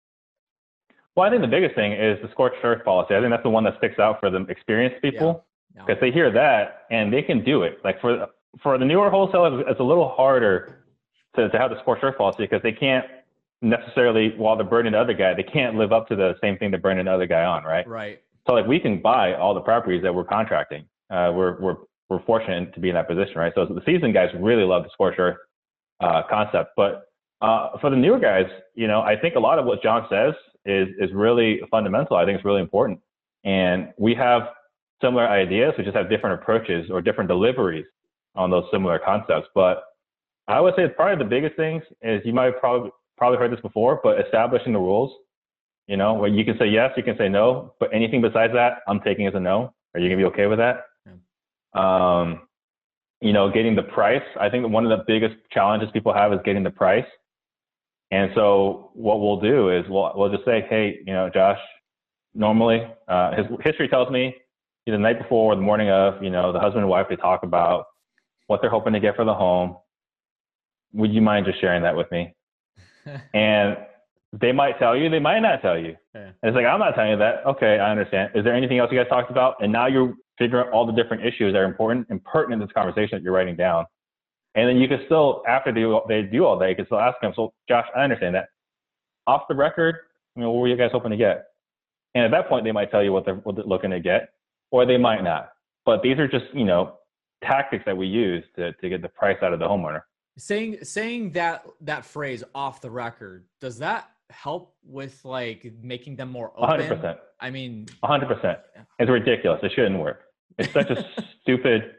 Well, 1.16 1.28
I 1.28 1.30
think 1.30 1.42
the 1.42 1.48
biggest 1.48 1.76
thing 1.76 1.94
is 1.94 2.18
the 2.22 2.30
scorched 2.32 2.58
earth 2.64 2.84
policy. 2.86 3.16
I 3.16 3.20
think 3.20 3.32
that's 3.32 3.44
the 3.44 3.50
one 3.50 3.64
that 3.66 3.78
sticks 3.78 4.00
out 4.00 4.20
for 4.20 4.30
the 4.30 4.42
experienced 4.46 5.02
people 5.02 5.46
because 5.74 5.88
yeah. 5.90 5.96
they 6.00 6.12
hear 6.12 6.32
that 6.32 6.86
and 6.92 7.12
they 7.12 7.22
can 7.22 7.44
do 7.44 7.64
it. 7.64 7.80
Like 7.84 8.00
for 8.02 8.28
for 8.64 8.78
the 8.78 8.86
newer 8.86 9.10
wholesalers, 9.10 9.64
it's 9.68 9.80
a 9.80 9.84
little 9.84 10.10
harder 10.10 10.84
to, 11.36 11.50
to 11.50 11.58
have 11.58 11.70
the 11.72 11.80
scorched 11.82 12.04
earth 12.04 12.18
policy 12.18 12.44
because 12.44 12.62
they 12.64 12.72
can't 12.72 13.06
necessarily 13.62 14.34
while 14.38 14.56
they're 14.56 14.66
burning 14.66 14.94
the 14.94 15.00
other 15.00 15.14
guy, 15.14 15.34
they 15.34 15.44
can't 15.44 15.76
live 15.76 15.92
up 15.92 16.08
to 16.08 16.16
the 16.16 16.36
same 16.42 16.58
thing 16.58 16.72
they're 16.72 16.80
burning 16.80 17.06
the 17.06 17.12
other 17.12 17.28
guy 17.28 17.44
on, 17.44 17.64
right? 17.64 17.88
Right. 17.88 18.22
So 18.48 18.54
like 18.54 18.66
we 18.66 18.80
can 18.80 19.02
buy 19.02 19.34
all 19.34 19.54
the 19.54 19.62
properties 19.62 20.02
that 20.04 20.14
we're 20.14 20.24
contracting. 20.24 20.86
Uh, 21.10 21.32
we're 21.36 21.60
we're 21.60 21.76
we're 22.10 22.24
fortunate 22.24 22.74
to 22.74 22.80
be 22.80 22.90
in 22.90 22.96
that 22.96 23.08
position, 23.08 23.36
right? 23.38 23.54
So 23.56 23.66
the 23.66 23.82
seasoned 23.86 24.14
guys 24.14 24.30
really 24.40 24.64
love 24.64 24.84
the 24.84 24.90
scorched 24.92 25.20
earth 25.20 25.38
uh, 26.00 26.24
concept, 26.30 26.72
but 26.76 27.04
uh, 27.42 27.78
for 27.80 27.90
the 27.90 27.96
newer 27.96 28.20
guys, 28.20 28.46
you 28.76 28.88
know, 28.88 29.02
I 29.02 29.16
think 29.16 29.36
a 29.36 29.40
lot 29.40 29.60
of 29.60 29.66
what 29.66 29.82
John 29.82 30.06
says 30.10 30.34
is 30.66 30.88
is 31.00 31.10
really 31.14 31.62
fundamental. 31.72 32.18
I 32.18 32.26
think 32.26 32.36
it's 32.36 32.46
really 32.46 32.62
important, 32.62 33.00
and 33.46 33.94
we 33.98 34.14
have 34.16 34.44
similar 35.02 35.28
ideas. 35.28 35.74
We 35.78 35.84
just 35.86 35.96
have 35.96 36.10
different 36.10 36.42
approaches 36.42 36.90
or 36.92 37.02
different 37.02 37.30
deliveries 37.30 37.86
on 38.36 38.50
those 38.50 38.66
similar 38.72 39.00
concepts. 39.00 39.48
But 39.56 39.84
I 40.48 40.60
would 40.60 40.74
say 40.76 40.88
probably 40.90 41.24
the 41.24 41.30
biggest 41.30 41.56
things 41.56 41.84
is 42.02 42.22
you 42.26 42.34
might 42.34 42.46
have 42.46 42.60
probably 42.60 42.92
probably 43.18 43.38
heard 43.38 43.52
this 43.52 43.62
before, 43.62 44.00
but 44.04 44.20
establishing 44.20 44.74
the 44.74 44.80
rules. 44.80 45.14
You 45.88 45.98
know, 45.98 46.14
where 46.14 46.30
you 46.30 46.46
can 46.46 46.58
say 46.60 46.68
yes, 46.68 46.92
you 46.98 47.04
can 47.04 47.18
say 47.18 47.30
no, 47.30 47.74
but 47.80 47.90
anything 47.94 48.22
besides 48.22 48.54
that, 48.54 48.80
I'm 48.88 49.00
taking 49.00 49.26
as 49.28 49.34
a 49.34 49.40
no. 49.40 49.74
Are 49.94 50.00
you 50.00 50.08
gonna 50.08 50.18
be 50.18 50.26
okay 50.26 50.46
with 50.46 50.60
that? 50.60 50.89
Um, 51.74 52.42
you 53.22 53.34
know, 53.34 53.52
getting 53.52 53.76
the 53.76 53.84
price. 53.84 54.24
I 54.40 54.50
think 54.50 54.68
one 54.70 54.90
of 54.90 54.98
the 54.98 55.04
biggest 55.06 55.36
challenges 55.52 55.90
people 55.92 56.14
have 56.14 56.32
is 56.32 56.40
getting 56.46 56.64
the 56.64 56.70
price. 56.70 57.06
And 58.12 58.32
so 58.34 58.92
what 58.94 59.20
we'll 59.20 59.40
do 59.40 59.70
is 59.70 59.86
we'll 59.90 60.12
we'll 60.16 60.30
just 60.30 60.46
say, 60.46 60.66
hey, 60.70 61.00
you 61.06 61.14
know, 61.14 61.30
Josh, 61.30 61.60
normally 62.34 62.82
uh, 63.08 63.36
his 63.36 63.46
history 63.64 63.88
tells 63.88 64.10
me 64.10 64.36
the 64.92 64.98
night 64.98 65.20
before 65.20 65.54
or 65.54 65.56
the 65.56 65.62
morning 65.62 65.90
of, 65.90 66.22
you 66.24 66.30
know, 66.30 66.52
the 66.52 66.60
husband 66.60 66.82
and 66.82 66.90
wife 66.90 67.08
they 67.10 67.16
talk 67.16 67.44
about 67.44 67.86
what 68.48 68.62
they're 68.62 68.70
hoping 68.70 68.94
to 68.94 69.00
get 69.00 69.16
for 69.16 69.26
the 69.26 69.34
home. 69.34 69.78
Would 70.94 71.14
you 71.14 71.22
mind 71.22 71.46
just 71.46 71.62
sharing 71.62 71.84
that 71.84 71.96
with 71.96 72.12
me? 72.12 72.34
and 73.34 73.78
they 74.34 74.52
might 74.52 74.80
tell 74.80 74.96
you, 74.96 75.10
they 75.10 75.20
might 75.20 75.40
not 75.40 75.62
tell 75.62 75.78
you. 75.78 75.96
Yeah. 76.14 76.32
It's 76.44 76.56
like 76.56 76.66
I'm 76.66 76.80
not 76.80 76.96
telling 76.96 77.12
you 77.12 77.18
that. 77.18 77.46
Okay, 77.46 77.80
I 77.80 77.92
understand. 77.92 78.32
Is 78.36 78.44
there 78.44 78.56
anything 78.56 78.80
else 78.80 78.90
you 78.92 78.98
guys 78.98 79.08
talked 79.10 79.32
about? 79.32 79.56
And 79.62 79.72
now 79.72 79.88
you're 79.88 80.14
figuring 80.40 80.66
out 80.66 80.74
all 80.74 80.86
the 80.86 80.94
different 80.94 81.24
issues 81.24 81.54
that 81.54 81.60
are 81.60 81.66
important 81.66 82.08
and 82.10 82.24
pertinent 82.24 82.62
to 82.62 82.66
this 82.66 82.74
conversation 82.74 83.18
that 83.18 83.22
you're 83.22 83.34
writing 83.34 83.56
down. 83.56 83.86
And 84.56 84.68
then 84.68 84.78
you 84.78 84.88
can 84.88 85.02
still, 85.06 85.44
after 85.48 85.72
they 85.72 85.82
do, 85.82 86.02
they 86.08 86.24
do 86.24 86.46
all 86.46 86.58
that, 86.58 86.70
you 86.70 86.76
can 86.76 86.86
still 86.88 87.00
ask 87.00 87.20
them, 87.22 87.34
so 87.36 87.54
Josh, 87.68 87.86
I 87.96 88.02
understand 88.02 88.34
that. 88.34 88.48
Off 89.28 89.44
the 89.48 89.54
record, 89.54 89.96
I 90.36 90.40
mean, 90.40 90.50
what 90.50 90.56
were 90.56 90.68
you 90.68 90.76
guys 90.76 90.90
hoping 90.92 91.12
to 91.12 91.18
get? 91.18 91.46
And 92.16 92.24
at 92.24 92.32
that 92.32 92.50
point, 92.50 92.64
they 92.64 92.72
might 92.72 92.90
tell 92.90 93.04
you 93.04 93.14
what 93.14 93.26
they're, 93.26 93.36
what 93.36 93.56
they're 93.56 93.66
looking 93.66 93.92
to 93.92 94.00
get, 94.00 94.30
or 94.72 94.86
they 94.86 94.98
might 94.98 95.24
not. 95.24 95.52
But 95.86 96.02
these 96.02 96.18
are 96.18 96.28
just, 96.28 96.46
you 96.54 96.66
know, 96.66 96.96
tactics 97.44 97.84
that 97.86 97.96
we 97.96 98.08
use 98.08 98.44
to, 98.56 98.74
to 98.74 98.90
get 98.90 99.02
the 99.02 99.10
price 99.10 99.38
out 99.44 99.54
of 99.54 99.60
the 99.60 99.66
homeowner. 99.66 100.02
Saying 100.38 100.78
saying 100.84 101.32
that 101.32 101.66
that 101.82 102.06
phrase 102.06 102.44
off 102.56 102.82
the 102.82 102.90
record, 102.90 103.46
does 103.60 103.78
that 103.80 104.10
help 104.30 104.76
with 104.84 105.24
like 105.26 105.74
making 105.82 106.16
them 106.16 106.30
more 106.30 106.54
open? 106.56 106.80
100%. 106.80 107.18
I 107.40 107.50
mean, 107.50 107.88
100%. 108.04 108.58
It's 109.00 109.10
ridiculous. 109.10 109.60
It 109.64 109.72
shouldn't 109.76 110.00
work. 110.00 110.22
It's 110.60 110.74
such 110.74 110.90
a 110.90 111.06
stupid 111.42 111.96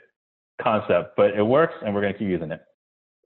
concept, 0.60 1.16
but 1.16 1.34
it 1.36 1.42
works 1.42 1.74
and 1.84 1.94
we're 1.94 2.02
going 2.02 2.12
to 2.12 2.18
keep 2.18 2.28
using 2.28 2.52
it. 2.52 2.60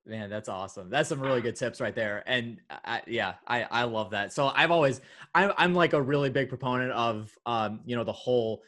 Man, 0.06 0.28
that's 0.28 0.48
awesome. 0.48 0.90
That's 0.90 1.08
some 1.08 1.20
really 1.20 1.40
good 1.40 1.56
tips 1.56 1.80
right 1.80 1.94
there. 1.94 2.22
And 2.26 2.60
I, 2.70 3.02
yeah, 3.06 3.34
I, 3.46 3.62
I 3.62 3.84
love 3.84 4.10
that. 4.10 4.32
So 4.32 4.48
I've 4.54 4.70
always, 4.70 5.00
I'm, 5.34 5.52
I'm 5.56 5.74
like 5.74 5.94
a 5.94 6.00
really 6.00 6.30
big 6.30 6.48
proponent 6.48 6.92
of, 6.92 7.36
um, 7.46 7.80
you 7.86 7.96
know, 7.96 8.04
the 8.04 8.12
whole, 8.12 8.62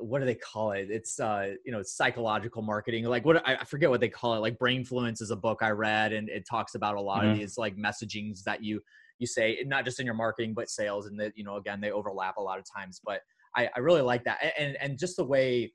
what 0.00 0.18
do 0.18 0.26
they 0.26 0.34
call 0.34 0.72
it? 0.72 0.88
It's, 0.90 1.20
uh, 1.20 1.54
you 1.64 1.72
know, 1.72 1.82
psychological 1.82 2.62
marketing. 2.62 3.04
Like 3.04 3.24
what, 3.24 3.46
I 3.48 3.64
forget 3.64 3.90
what 3.90 4.00
they 4.00 4.08
call 4.08 4.34
it. 4.34 4.40
Like 4.40 4.58
Brainfluence 4.58 5.22
is 5.22 5.30
a 5.30 5.36
book 5.36 5.60
I 5.62 5.70
read 5.70 6.12
and 6.12 6.28
it 6.28 6.46
talks 6.48 6.74
about 6.74 6.96
a 6.96 7.00
lot 7.00 7.22
mm-hmm. 7.22 7.30
of 7.30 7.38
these 7.38 7.56
like 7.56 7.76
messagings 7.76 8.42
that 8.42 8.62
you, 8.62 8.82
you 9.18 9.26
say, 9.28 9.62
not 9.66 9.84
just 9.84 10.00
in 10.00 10.06
your 10.06 10.16
marketing, 10.16 10.52
but 10.52 10.68
sales. 10.68 11.06
And 11.06 11.18
that, 11.20 11.32
you 11.36 11.44
know, 11.44 11.56
again, 11.56 11.80
they 11.80 11.92
overlap 11.92 12.38
a 12.38 12.42
lot 12.42 12.58
of 12.58 12.64
times, 12.64 13.00
but 13.04 13.20
I, 13.56 13.70
I 13.76 13.78
really 13.78 14.02
like 14.02 14.24
that. 14.24 14.52
And, 14.58 14.76
and 14.80 14.98
just 14.98 15.16
the 15.16 15.24
way, 15.24 15.72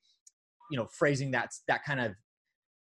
you 0.72 0.78
know, 0.78 0.86
phrasing 0.86 1.32
that, 1.32 1.52
that 1.68 1.84
kind 1.84 2.00
of 2.00 2.14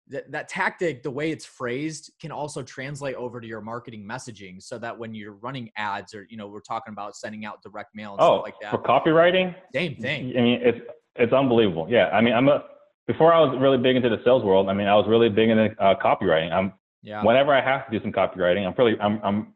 that, 0.09 0.31
that 0.31 0.49
tactic 0.49 1.03
the 1.03 1.11
way 1.11 1.31
it's 1.31 1.45
phrased 1.45 2.13
can 2.21 2.31
also 2.31 2.63
translate 2.63 3.15
over 3.17 3.41
to 3.41 3.47
your 3.47 3.61
marketing 3.61 4.07
messaging 4.07 4.63
so 4.63 4.79
that 4.79 4.97
when 4.97 5.15
you're 5.15 5.33
running 5.33 5.71
ads 5.77 6.15
or 6.15 6.27
you 6.29 6.37
know 6.37 6.47
we're 6.47 6.61
talking 6.61 6.93
about 6.93 7.17
sending 7.17 7.45
out 7.45 7.63
direct 7.63 7.95
mail 7.95 8.13
and 8.13 8.21
oh, 8.21 8.37
stuff 8.37 8.43
like 8.43 8.55
that 8.61 8.71
for 8.71 8.79
copywriting? 8.79 9.55
Same 9.73 9.97
thing. 9.97 10.35
I 10.37 10.41
mean 10.41 10.61
it's 10.63 10.79
it's 11.17 11.33
unbelievable. 11.33 11.87
Yeah 11.89 12.09
i 12.09 12.21
mean 12.21 12.35
i'm 12.35 12.49
a 12.49 12.65
before 13.07 13.33
i 13.33 13.41
was 13.41 13.57
really 13.61 13.79
big 13.79 13.97
into 13.97 14.09
the 14.09 14.21
sales 14.25 14.43
world 14.43 14.69
i 14.69 14.75
mean 14.75 14.87
i 14.87 14.95
was 14.95 15.07
really 15.09 15.29
big 15.29 15.49
into 15.49 15.71
uh, 15.81 15.95
copywriting. 15.99 16.53
I'm 16.53 16.75
yeah. 17.03 17.23
whenever 17.25 17.55
i 17.55 17.63
have 17.65 17.87
to 17.87 17.99
do 17.99 18.03
some 18.03 18.13
copywriting 18.13 18.67
i'm 18.67 18.75
pretty 18.75 19.01
i'm 19.01 19.21
i'm 19.23 19.55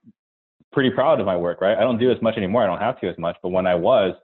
pretty 0.73 0.91
proud 0.91 1.21
of 1.21 1.27
my 1.27 1.37
work 1.37 1.61
right? 1.61 1.77
I 1.77 1.81
don't 1.81 1.99
do 1.99 2.11
as 2.11 2.21
much 2.21 2.37
anymore. 2.37 2.63
I 2.63 2.67
don't 2.67 2.81
have 2.81 3.01
to 3.01 3.09
as 3.09 3.19
much 3.19 3.37
but 3.43 3.51
when 3.51 3.67
i 3.67 3.75
was 3.75 4.15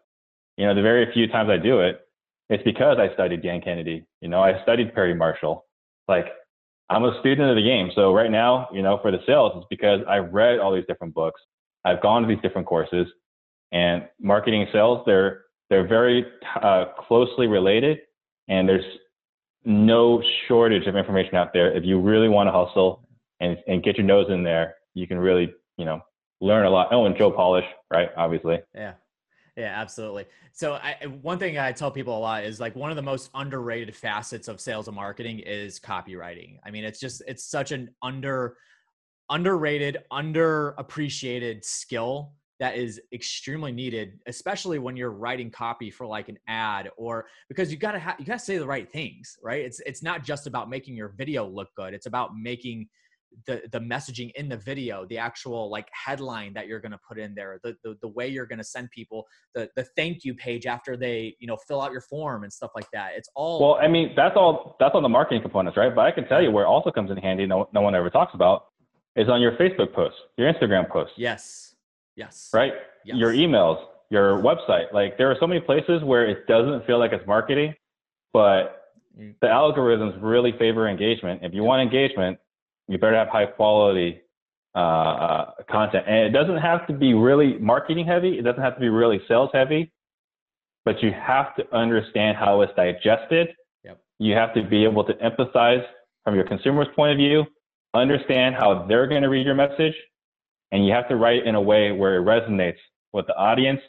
you 0.57 0.67
know 0.67 0.75
the 0.75 0.83
very 0.83 1.13
few 1.13 1.27
times 1.27 1.51
i 1.51 1.59
do 1.59 1.81
it 1.81 2.04
it's 2.49 2.63
because 2.65 2.99
i 2.99 3.13
studied 3.15 3.43
dan 3.43 3.61
kennedy 3.61 4.05
you 4.21 4.29
know 4.29 4.43
i 4.43 4.61
studied 4.63 4.95
perry 4.95 5.15
marshall 5.15 5.67
like 6.09 6.27
I'm 6.91 7.05
a 7.05 7.19
student 7.21 7.49
of 7.49 7.57
the 7.57 7.63
game. 7.63 7.91
So 7.95 8.13
right 8.13 8.31
now, 8.31 8.69
you 8.73 8.83
know, 8.83 8.99
for 9.01 9.11
the 9.11 9.19
sales, 9.27 9.53
it's 9.57 9.67
because 9.71 10.01
I've 10.09 10.33
read 10.33 10.59
all 10.59 10.75
these 10.75 10.85
different 10.87 11.15
books. 11.15 11.41
I've 11.85 12.03
gone 12.03 12.23
to 12.23 12.29
these 12.29 12.41
different 12.43 12.67
courses, 12.67 13.07
and 13.73 14.07
marketing 14.21 14.63
and 14.63 14.71
sales 14.73 15.03
they're 15.07 15.45
they're 15.71 15.87
very 15.87 16.27
uh, 16.63 16.87
closely 16.99 17.47
related, 17.47 17.99
and 18.49 18.69
there's 18.69 18.85
no 19.65 20.23
shortage 20.47 20.87
of 20.87 20.95
information 20.95 21.37
out 21.37 21.53
there. 21.53 21.75
If 21.75 21.85
you 21.85 22.01
really 22.01 22.29
want 22.29 22.49
to 22.49 22.53
hustle 22.53 23.09
and 23.41 23.57
and 23.67 23.83
get 23.83 23.97
your 23.97 24.07
nose 24.07 24.27
in 24.29 24.43
there, 24.43 24.77
you 24.95 25.07
can 25.07 25.19
really 25.19 25.53
you 25.79 25.85
know 25.85 26.01
learn 26.41 26.67
a 26.67 26.71
lot. 26.71 26.89
Oh, 26.91 27.07
and 27.07 27.17
Joe 27.17 27.31
Polish, 27.31 27.67
right? 27.91 28.11
Obviously. 28.17 28.59
Yeah. 28.75 28.93
Yeah, 29.57 29.73
absolutely. 29.81 30.27
So 30.53 30.75
I, 30.75 30.97
one 31.23 31.39
thing 31.39 31.59
I 31.59 31.71
tell 31.71 31.91
people 31.91 32.17
a 32.17 32.19
lot 32.19 32.45
is 32.45 32.59
like 32.59 32.75
one 32.75 32.91
of 32.91 32.97
the 32.97 33.03
most 33.03 33.31
underrated 33.35 33.95
facets 33.95 34.49
of 34.49 34.61
sales 34.61 34.89
and 34.89 34.97
marketing 34.97 35.39
is 35.41 35.79
copywriting. 35.79 36.59
I 36.65 36.71
mean, 36.73 36.83
it's 36.85 36.99
just 36.99 37.23
it's 37.29 37.45
such 37.45 37.71
an 37.71 37.91
under 38.03 38.57
underrated, 39.31 39.99
underappreciated 40.13 41.65
skill 41.65 42.33
that 42.61 42.77
is 42.77 43.01
extremely 43.13 43.73
needed, 43.73 44.21
especially 44.27 44.79
when 44.79 44.97
you're 44.97 45.11
writing 45.11 45.51
copy 45.51 45.91
for 45.91 46.07
like 46.07 46.29
an 46.29 46.39
ad 46.49 46.91
or 46.97 47.27
because 47.49 47.71
you 47.71 47.77
gotta 47.79 47.99
have 47.99 48.17
you 48.19 48.27
gotta 48.27 48.39
say 48.41 48.59
the 48.59 48.67
right 48.67 48.91
things, 48.91 49.39
right? 49.43 49.65
It's 49.65 49.81
it's 49.87 50.03
not 50.03 50.25
just 50.25 50.49
about 50.49 50.69
making 50.69 50.97
your 50.97 51.09
video 51.11 51.47
look 51.47 51.69
good. 51.77 51.95
It's 51.95 52.07
about 52.07 52.37
making 52.37 52.89
the 53.47 53.63
the 53.73 53.81
messaging 53.81 54.31
in 54.35 54.49
the 54.49 54.57
video 54.57 55.07
the 55.07 55.19
actual 55.19 55.71
like 55.71 55.89
headline 55.93 56.53
that 56.53 56.67
you're 56.67 56.81
going 56.81 56.93
to 56.93 57.01
put 57.07 57.19
in 57.19 57.35
there 57.35 57.59
the, 57.63 57.77
the 57.83 57.97
the 58.01 58.09
way 58.09 58.29
you're 58.29 58.47
going 58.47 58.59
to 58.59 58.65
send 58.65 58.91
people 58.91 59.27
the 59.55 59.69
the 59.77 59.85
thank 59.97 60.25
you 60.25 60.35
page 60.35 60.67
after 60.67 60.97
they 60.97 61.35
you 61.39 61.47
know 61.47 61.57
fill 61.69 61.81
out 61.81 61.93
your 61.93 62.01
form 62.01 62.45
and 62.45 62.53
stuff 62.53 62.71
like 62.75 62.91
that. 62.93 63.13
It's 63.17 63.29
all 63.35 63.61
well 63.61 63.79
i 63.81 63.89
mean 63.89 64.13
that's 64.17 64.37
all 64.37 64.77
that's 64.81 64.95
on 64.95 65.03
the 65.03 65.09
marketing 65.09 65.43
components 65.43 65.77
right? 65.77 65.95
But 65.95 66.03
i 66.03 66.11
can 66.11 66.27
tell 66.27 66.43
you 66.43 66.51
where 66.51 66.65
it 66.65 66.69
also 66.69 66.91
comes 66.91 67.11
in 67.11 67.17
handy 67.17 67.47
no, 67.47 67.69
no 67.73 67.81
one 67.81 67.95
ever 67.95 68.11
talks 68.11 68.35
about 68.35 68.67
is 69.17 69.29
on 69.29 69.41
your 69.41 69.53
facebook 69.53 69.93
post 69.95 70.17
your 70.37 70.53
instagram 70.53 70.89
post 70.89 71.13
yes. 71.17 71.75
Yes. 72.17 72.51
Right? 72.55 72.73
Yes. 73.05 73.17
your 73.17 73.33
emails 73.33 73.85
your 74.11 74.41
website. 74.43 74.93
Like 74.93 75.19
there 75.19 75.31
are 75.31 75.37
so 75.41 75.47
many 75.47 75.61
places 75.61 76.03
where 76.05 76.29
it 76.29 76.47
doesn't 76.47 76.87
feel 76.87 76.99
like 76.99 77.13
it's 77.13 77.27
marketing 77.27 77.75
but 78.33 78.93
mm. 79.19 79.35
the 79.41 79.47
algorithms 79.47 80.19
really 80.21 80.53
favor 80.59 80.89
engagement. 80.89 81.41
If 81.43 81.55
you 81.55 81.63
want 81.63 81.83
engagement 81.83 82.39
you 82.89 82.99
better 82.99 83.17
have 83.17 83.29
high 83.29 83.47
quality 83.47 84.21
uh, 84.75 84.79
uh, 84.79 85.51
content. 85.71 86.05
And 86.09 86.27
it 86.27 86.31
doesn't 86.31 86.59
have 86.59 86.87
to 86.89 86.93
be 86.93 87.15
really 87.15 87.59
marketing 87.59 88.07
heavy. 88.07 88.39
It 88.39 88.43
doesn't 88.43 88.63
have 88.63 88.75
to 88.75 88.81
be 88.81 88.89
really 88.89 89.21
sales 89.29 89.51
heavy, 89.53 89.93
but 90.85 91.03
you 91.03 91.13
have 91.13 91.55
to 91.57 91.75
understand 91.75 92.37
how 92.37 92.61
it's 92.63 92.73
digested. 92.75 93.49
Yep. 93.85 94.01
You 94.19 94.35
have 94.35 94.53
to 94.55 94.63
be 94.63 94.85
able 94.85 95.05
to 95.05 95.15
empathize 95.15 95.85
from 96.25 96.35
your 96.35 96.45
consumer's 96.45 96.89
point 96.97 97.13
of 97.13 97.19
view, 97.19 97.45
understand 97.95 98.57
how 98.57 98.85
they're 98.89 99.07
going 99.07 99.23
to 99.23 99.29
read 99.29 99.47
your 99.47 99.55
message, 99.55 99.95
and 100.73 100.85
you 100.85 100.93
have 100.93 101.09
to 101.09 101.17
write 101.17 101.47
in 101.47 101.55
a 101.55 101.63
way 101.63 101.93
where 101.93 102.17
it 102.17 102.25
resonates 102.25 102.79
with 103.13 103.27
the 103.27 103.37
audience. 103.37 103.81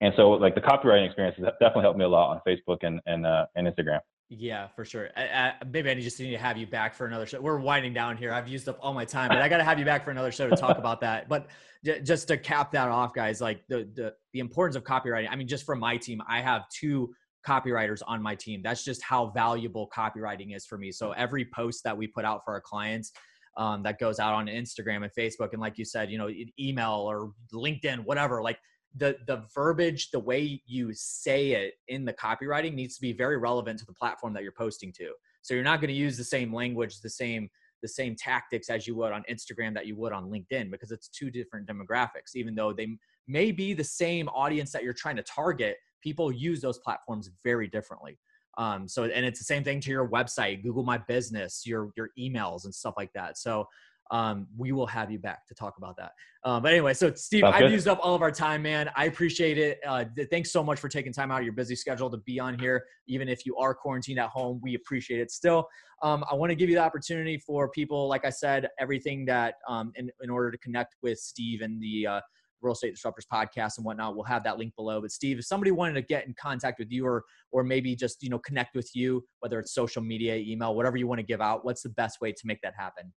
And 0.00 0.12
so 0.16 0.30
like 0.30 0.54
the 0.54 0.60
copywriting 0.60 1.06
experience 1.06 1.36
has 1.38 1.46
definitely 1.58 1.82
helped 1.82 1.98
me 1.98 2.04
a 2.04 2.08
lot 2.08 2.30
on 2.30 2.40
Facebook 2.46 2.78
and 2.82 3.00
and 3.06 3.26
uh, 3.26 3.46
and 3.56 3.66
Instagram. 3.66 4.00
Yeah, 4.30 4.68
for 4.68 4.84
sure. 4.84 5.08
I, 5.16 5.22
I, 5.22 5.54
maybe 5.72 5.88
I 5.90 5.94
just 5.94 6.20
need 6.20 6.32
to 6.32 6.38
have 6.38 6.58
you 6.58 6.66
back 6.66 6.94
for 6.94 7.06
another 7.06 7.24
show. 7.24 7.40
We're 7.40 7.58
winding 7.58 7.94
down 7.94 8.18
here. 8.18 8.30
I've 8.30 8.46
used 8.46 8.68
up 8.68 8.78
all 8.82 8.92
my 8.92 9.06
time, 9.06 9.28
but 9.28 9.38
I 9.38 9.48
got 9.48 9.56
to 9.56 9.64
have 9.64 9.78
you 9.78 9.86
back 9.86 10.04
for 10.04 10.10
another 10.10 10.30
show 10.30 10.50
to 10.50 10.56
talk 10.56 10.76
about 10.78 11.00
that. 11.00 11.30
But 11.30 11.46
j- 11.82 12.02
just 12.02 12.28
to 12.28 12.36
cap 12.36 12.70
that 12.72 12.88
off, 12.88 13.14
guys, 13.14 13.40
like 13.40 13.66
the, 13.68 13.88
the 13.94 14.14
the 14.34 14.40
importance 14.40 14.76
of 14.76 14.84
copywriting. 14.84 15.28
I 15.30 15.36
mean, 15.36 15.48
just 15.48 15.64
from 15.64 15.78
my 15.78 15.96
team, 15.96 16.20
I 16.28 16.42
have 16.42 16.68
two 16.68 17.14
copywriters 17.46 18.02
on 18.06 18.22
my 18.22 18.34
team. 18.34 18.60
That's 18.62 18.84
just 18.84 19.02
how 19.02 19.28
valuable 19.28 19.88
copywriting 19.96 20.54
is 20.54 20.66
for 20.66 20.76
me. 20.76 20.92
So 20.92 21.12
every 21.12 21.46
post 21.46 21.82
that 21.84 21.96
we 21.96 22.06
put 22.06 22.26
out 22.26 22.42
for 22.44 22.52
our 22.52 22.60
clients, 22.60 23.12
um, 23.56 23.82
that 23.84 23.98
goes 23.98 24.18
out 24.18 24.34
on 24.34 24.46
Instagram 24.46 25.04
and 25.04 25.12
Facebook, 25.18 25.52
and 25.52 25.60
like 25.60 25.78
you 25.78 25.86
said, 25.86 26.10
you 26.10 26.18
know, 26.18 26.28
email 26.60 27.06
or 27.08 27.32
LinkedIn, 27.54 28.04
whatever, 28.04 28.42
like 28.42 28.58
the 28.96 29.16
the 29.26 29.44
verbiage 29.54 30.10
the 30.10 30.18
way 30.18 30.62
you 30.66 30.92
say 30.92 31.52
it 31.52 31.74
in 31.88 32.04
the 32.04 32.12
copywriting 32.12 32.74
needs 32.74 32.94
to 32.96 33.00
be 33.00 33.12
very 33.12 33.36
relevant 33.36 33.78
to 33.78 33.86
the 33.86 33.92
platform 33.92 34.32
that 34.34 34.42
you're 34.42 34.52
posting 34.52 34.92
to. 34.92 35.12
So 35.42 35.54
you're 35.54 35.64
not 35.64 35.80
going 35.80 35.88
to 35.88 35.94
use 35.94 36.16
the 36.16 36.24
same 36.24 36.52
language 36.52 37.00
the 37.00 37.10
same 37.10 37.48
the 37.80 37.88
same 37.88 38.16
tactics 38.16 38.70
as 38.70 38.88
you 38.88 38.96
would 38.96 39.12
on 39.12 39.22
instagram 39.30 39.72
that 39.72 39.86
you 39.86 39.94
would 39.94 40.12
on 40.12 40.28
linkedin 40.28 40.68
because 40.68 40.90
it's 40.90 41.06
two 41.06 41.30
different 41.30 41.64
demographics 41.68 42.34
even 42.34 42.52
though 42.52 42.72
they 42.72 42.98
may 43.28 43.52
be 43.52 43.72
the 43.72 43.84
same 43.84 44.28
audience 44.30 44.72
that 44.72 44.82
you're 44.82 44.92
trying 44.92 45.14
to 45.14 45.22
target 45.22 45.76
people 46.02 46.32
use 46.32 46.60
those 46.60 46.78
platforms 46.78 47.30
very 47.42 47.68
differently. 47.68 48.18
Um, 48.56 48.88
so 48.88 49.04
and 49.04 49.24
it's 49.24 49.38
the 49.38 49.44
same 49.44 49.62
thing 49.62 49.80
to 49.80 49.90
your 49.90 50.08
website 50.08 50.62
google 50.64 50.82
my 50.82 50.98
business 50.98 51.62
your 51.64 51.90
your 51.96 52.10
emails 52.18 52.64
and 52.64 52.74
stuff 52.74 52.94
like 52.96 53.12
that. 53.12 53.38
So 53.38 53.68
um, 54.10 54.46
we 54.56 54.72
will 54.72 54.86
have 54.86 55.10
you 55.10 55.18
back 55.18 55.46
to 55.46 55.54
talk 55.54 55.76
about 55.78 55.96
that. 55.96 56.12
Um, 56.44 56.62
but 56.62 56.72
anyway, 56.72 56.94
so 56.94 57.12
Steve, 57.14 57.42
Sounds 57.42 57.54
I've 57.54 57.62
good. 57.62 57.72
used 57.72 57.88
up 57.88 57.98
all 58.02 58.14
of 58.14 58.22
our 58.22 58.30
time, 58.30 58.62
man. 58.62 58.90
I 58.96 59.06
appreciate 59.06 59.58
it. 59.58 59.80
Uh, 59.86 60.04
th- 60.16 60.28
thanks 60.30 60.50
so 60.50 60.62
much 60.62 60.80
for 60.80 60.88
taking 60.88 61.12
time 61.12 61.30
out 61.30 61.40
of 61.40 61.44
your 61.44 61.52
busy 61.52 61.76
schedule 61.76 62.08
to 62.10 62.18
be 62.18 62.40
on 62.40 62.58
here. 62.58 62.84
Even 63.06 63.28
if 63.28 63.44
you 63.44 63.56
are 63.56 63.74
quarantined 63.74 64.18
at 64.18 64.30
home, 64.30 64.60
we 64.62 64.74
appreciate 64.74 65.20
it 65.20 65.30
still. 65.30 65.68
Um, 66.02 66.24
I 66.30 66.34
want 66.34 66.50
to 66.50 66.54
give 66.54 66.68
you 66.68 66.76
the 66.76 66.82
opportunity 66.82 67.38
for 67.38 67.68
people, 67.68 68.08
like 68.08 68.24
I 68.24 68.30
said, 68.30 68.68
everything 68.78 69.26
that 69.26 69.56
um, 69.68 69.92
in, 69.96 70.10
in 70.22 70.30
order 70.30 70.50
to 70.50 70.58
connect 70.58 70.94
with 71.02 71.18
Steve 71.18 71.60
and 71.60 71.82
the 71.82 72.06
uh, 72.06 72.20
Real 72.60 72.72
Estate 72.72 72.96
Disruptors 72.96 73.26
podcast 73.32 73.76
and 73.76 73.84
whatnot. 73.84 74.14
We'll 74.14 74.24
have 74.24 74.44
that 74.44 74.58
link 74.58 74.74
below. 74.76 75.00
But 75.00 75.12
Steve, 75.12 75.38
if 75.38 75.44
somebody 75.44 75.70
wanted 75.70 75.94
to 75.94 76.02
get 76.02 76.26
in 76.26 76.34
contact 76.40 76.78
with 76.78 76.90
you 76.90 77.06
or 77.06 77.24
or 77.50 77.62
maybe 77.62 77.94
just 77.94 78.22
you 78.22 78.30
know 78.30 78.38
connect 78.38 78.74
with 78.74 78.90
you, 78.94 79.24
whether 79.40 79.58
it's 79.60 79.74
social 79.74 80.02
media, 80.02 80.36
email, 80.36 80.74
whatever 80.74 80.96
you 80.96 81.06
want 81.06 81.18
to 81.18 81.26
give 81.26 81.40
out, 81.40 81.64
what's 81.64 81.82
the 81.82 81.90
best 81.90 82.20
way 82.20 82.32
to 82.32 82.42
make 82.44 82.60
that 82.62 82.74
happen? 82.76 83.12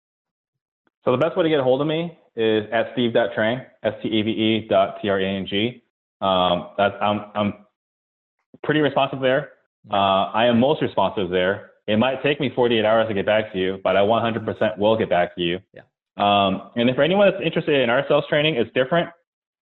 So 1.04 1.12
the 1.12 1.18
best 1.18 1.36
way 1.36 1.44
to 1.44 1.48
get 1.48 1.60
a 1.60 1.62
hold 1.62 1.80
of 1.80 1.86
me 1.86 2.18
is 2.36 2.64
at 2.72 2.92
steve.trang, 2.92 3.64
S-T-E-V-E 3.82 4.68
dot 4.68 4.96
T-R-A-N-G. 5.02 5.82
Um, 6.20 6.68
that's, 6.76 6.94
I'm, 7.00 7.24
I'm 7.34 7.54
pretty 8.62 8.80
responsive 8.80 9.20
there. 9.20 9.50
Mm-hmm. 9.86 9.94
Uh, 9.94 10.30
I 10.32 10.46
am 10.46 10.60
most 10.60 10.82
responsive 10.82 11.30
there. 11.30 11.70
It 11.86 11.98
might 11.98 12.22
take 12.22 12.40
me 12.40 12.50
48 12.54 12.84
hours 12.84 13.08
to 13.08 13.14
get 13.14 13.26
back 13.26 13.52
to 13.52 13.58
you, 13.58 13.80
but 13.82 13.96
I 13.96 14.00
100% 14.00 14.78
will 14.78 14.96
get 14.96 15.08
back 15.08 15.34
to 15.36 15.40
you. 15.40 15.58
Yeah. 15.74 15.82
Um, 16.16 16.70
and 16.76 16.88
if 16.90 16.96
for 16.96 17.02
anyone 17.02 17.30
that's 17.30 17.42
interested 17.42 17.80
in 17.80 17.88
our 17.90 18.04
sales 18.06 18.24
training, 18.28 18.56
it's 18.56 18.70
different, 18.74 19.08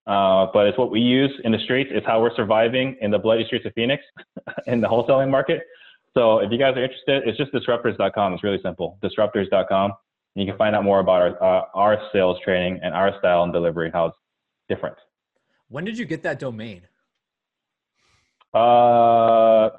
uh, 0.07 0.47
but 0.53 0.67
it's 0.67 0.77
what 0.77 0.91
we 0.91 1.01
use 1.01 1.31
in 1.45 1.53
the 1.53 1.59
streets. 1.61 1.91
It's 1.93 2.07
how 2.07 2.21
we're 2.21 2.35
surviving 2.35 2.97
in 3.01 3.11
the 3.11 3.19
bloody 3.19 3.45
streets 3.47 3.65
of 3.65 3.73
Phoenix 3.75 4.03
in 4.67 4.81
the 4.81 4.89
wholesaling 4.89 5.31
market. 5.31 5.63
So 6.15 6.39
if 6.41 6.51
you 6.51 6.59
guys 6.59 6.77
are 6.77 6.83
interested, 6.83 7.23
it's 7.27 7.39
just 7.39 7.53
disruptors.com. 7.53 8.35
It's 8.35 8.43
really 8.43 8.61
simple. 8.63 8.99
Disruptors.com. 9.03 9.93
And 10.39 10.47
you 10.47 10.53
can 10.53 10.57
find 10.57 10.77
out 10.77 10.85
more 10.85 11.01
about 11.01 11.21
our, 11.21 11.43
uh, 11.43 11.65
our 11.75 11.99
sales 12.13 12.39
training 12.45 12.79
and 12.81 12.95
our 12.95 13.13
style 13.19 13.43
and 13.43 13.53
delivery, 13.53 13.91
how 13.93 14.07
it's 14.07 14.17
different. 14.69 14.95
When 15.69 15.85
did 15.85 15.99
you 15.99 16.05
get 16.05 16.23
that 16.23 16.39
domain? 16.39 16.83
Uh, 18.55 19.71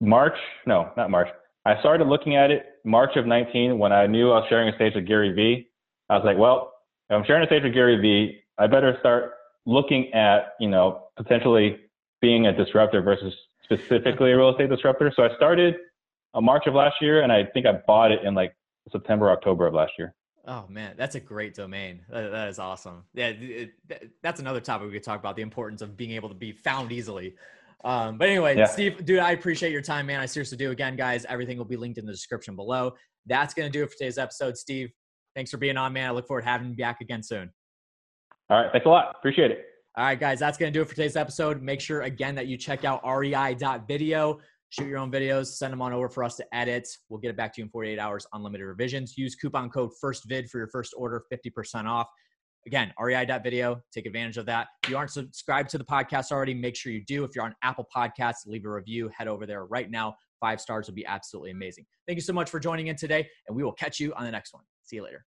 March? 0.00 0.34
No, 0.66 0.90
not 0.96 1.08
March. 1.08 1.28
I 1.64 1.78
started 1.78 2.08
looking 2.08 2.34
at 2.34 2.50
it 2.50 2.66
March 2.84 3.14
of 3.14 3.28
19 3.28 3.78
when 3.78 3.92
I 3.92 4.08
knew 4.08 4.32
I 4.32 4.40
was 4.40 4.46
sharing 4.48 4.68
a 4.68 4.74
stage 4.74 4.96
with 4.96 5.06
Gary 5.06 5.32
Vee. 5.32 5.68
I 6.08 6.16
was 6.16 6.24
like, 6.24 6.36
well, 6.36 6.72
if 7.08 7.14
I'm 7.14 7.24
sharing 7.24 7.44
a 7.44 7.46
stage 7.46 7.62
with 7.62 7.72
Gary 7.72 7.96
Vee, 8.00 8.40
I 8.58 8.66
better 8.66 8.96
start 8.98 9.34
looking 9.66 10.12
at, 10.12 10.54
you 10.58 10.68
know, 10.68 11.04
potentially 11.16 11.78
being 12.20 12.48
a 12.48 12.52
disruptor 12.52 13.02
versus 13.02 13.32
specifically 13.62 14.32
a 14.32 14.36
real 14.36 14.50
estate 14.50 14.68
disruptor. 14.68 15.12
So 15.14 15.22
I 15.22 15.36
started 15.36 15.76
uh, 16.34 16.40
March 16.40 16.66
of 16.66 16.74
last 16.74 16.96
year 17.00 17.22
and 17.22 17.30
I 17.30 17.44
think 17.44 17.66
I 17.66 17.74
bought 17.86 18.10
it 18.10 18.24
in 18.24 18.34
like 18.34 18.52
September, 18.92 19.30
October 19.30 19.66
of 19.66 19.74
last 19.74 19.92
year. 19.98 20.14
Oh 20.46 20.64
man, 20.68 20.94
that's 20.96 21.14
a 21.14 21.20
great 21.20 21.54
domain. 21.54 22.00
that, 22.10 22.30
that 22.30 22.48
is 22.48 22.58
awesome. 22.58 23.04
Yeah, 23.14 23.28
it, 23.28 23.70
it, 23.88 24.10
that's 24.22 24.40
another 24.40 24.60
topic 24.60 24.86
we 24.86 24.92
could 24.92 25.02
talk 25.02 25.20
about: 25.20 25.36
the 25.36 25.42
importance 25.42 25.82
of 25.82 25.96
being 25.96 26.12
able 26.12 26.28
to 26.28 26.34
be 26.34 26.52
found 26.52 26.92
easily. 26.92 27.34
Um, 27.84 28.18
but 28.18 28.28
anyway, 28.28 28.56
yeah. 28.56 28.64
Steve, 28.66 29.04
dude, 29.04 29.20
I 29.20 29.32
appreciate 29.32 29.72
your 29.72 29.82
time, 29.82 30.06
man. 30.06 30.20
I 30.20 30.26
seriously 30.26 30.58
do. 30.58 30.70
Again, 30.70 30.96
guys, 30.96 31.24
everything 31.26 31.58
will 31.58 31.64
be 31.66 31.76
linked 31.76 31.98
in 31.98 32.06
the 32.06 32.12
description 32.12 32.56
below. 32.56 32.94
That's 33.26 33.54
gonna 33.54 33.70
do 33.70 33.82
it 33.82 33.90
for 33.90 33.96
today's 33.96 34.18
episode. 34.18 34.56
Steve, 34.56 34.90
thanks 35.34 35.50
for 35.50 35.58
being 35.58 35.76
on, 35.76 35.92
man. 35.92 36.08
I 36.08 36.12
look 36.12 36.26
forward 36.26 36.42
to 36.42 36.48
having 36.48 36.70
you 36.70 36.76
back 36.76 37.00
again 37.00 37.22
soon. 37.22 37.50
All 38.48 38.62
right, 38.62 38.72
thanks 38.72 38.86
a 38.86 38.90
lot. 38.90 39.14
Appreciate 39.18 39.50
it. 39.50 39.66
All 39.96 40.04
right, 40.04 40.18
guys, 40.18 40.38
that's 40.38 40.56
gonna 40.56 40.70
do 40.70 40.82
it 40.82 40.88
for 40.88 40.94
today's 40.94 41.16
episode. 41.16 41.62
Make 41.62 41.80
sure 41.80 42.02
again 42.02 42.34
that 42.36 42.46
you 42.46 42.56
check 42.56 42.84
out 42.84 43.02
rei.video 43.04 44.40
shoot 44.70 44.88
your 44.88 44.98
own 44.98 45.10
videos, 45.12 45.46
send 45.46 45.72
them 45.72 45.82
on 45.82 45.92
over 45.92 46.08
for 46.08 46.24
us 46.24 46.36
to 46.36 46.46
edit. 46.54 46.88
We'll 47.08 47.20
get 47.20 47.30
it 47.30 47.36
back 47.36 47.52
to 47.54 47.60
you 47.60 47.64
in 47.64 47.70
48 47.70 47.98
hours, 47.98 48.26
unlimited 48.32 48.66
revisions. 48.66 49.18
Use 49.18 49.34
coupon 49.34 49.68
code 49.70 49.90
FIRSTVID 50.02 50.48
for 50.48 50.58
your 50.58 50.68
first 50.68 50.94
order, 50.96 51.22
50% 51.32 51.86
off. 51.86 52.08
Again, 52.66 52.92
rei.video, 52.98 53.80
take 53.92 54.06
advantage 54.06 54.36
of 54.36 54.46
that. 54.46 54.68
If 54.84 54.90
you 54.90 54.96
aren't 54.96 55.10
subscribed 55.10 55.70
to 55.70 55.78
the 55.78 55.84
podcast 55.84 56.30
already, 56.30 56.54
make 56.54 56.76
sure 56.76 56.92
you 56.92 57.04
do. 57.04 57.24
If 57.24 57.34
you're 57.34 57.44
on 57.44 57.54
Apple 57.62 57.86
Podcasts, 57.94 58.46
leave 58.46 58.66
a 58.66 58.70
review. 58.70 59.10
Head 59.16 59.28
over 59.28 59.46
there 59.46 59.64
right 59.64 59.90
now. 59.90 60.14
Five 60.40 60.60
stars 60.60 60.86
would 60.86 60.94
be 60.94 61.06
absolutely 61.06 61.50
amazing. 61.50 61.86
Thank 62.06 62.16
you 62.16 62.22
so 62.22 62.32
much 62.32 62.50
for 62.50 62.60
joining 62.60 62.88
in 62.88 62.96
today, 62.96 63.28
and 63.48 63.56
we 63.56 63.62
will 63.62 63.72
catch 63.72 63.98
you 63.98 64.12
on 64.14 64.24
the 64.24 64.30
next 64.30 64.52
one. 64.52 64.62
See 64.84 64.96
you 64.96 65.04
later. 65.04 65.24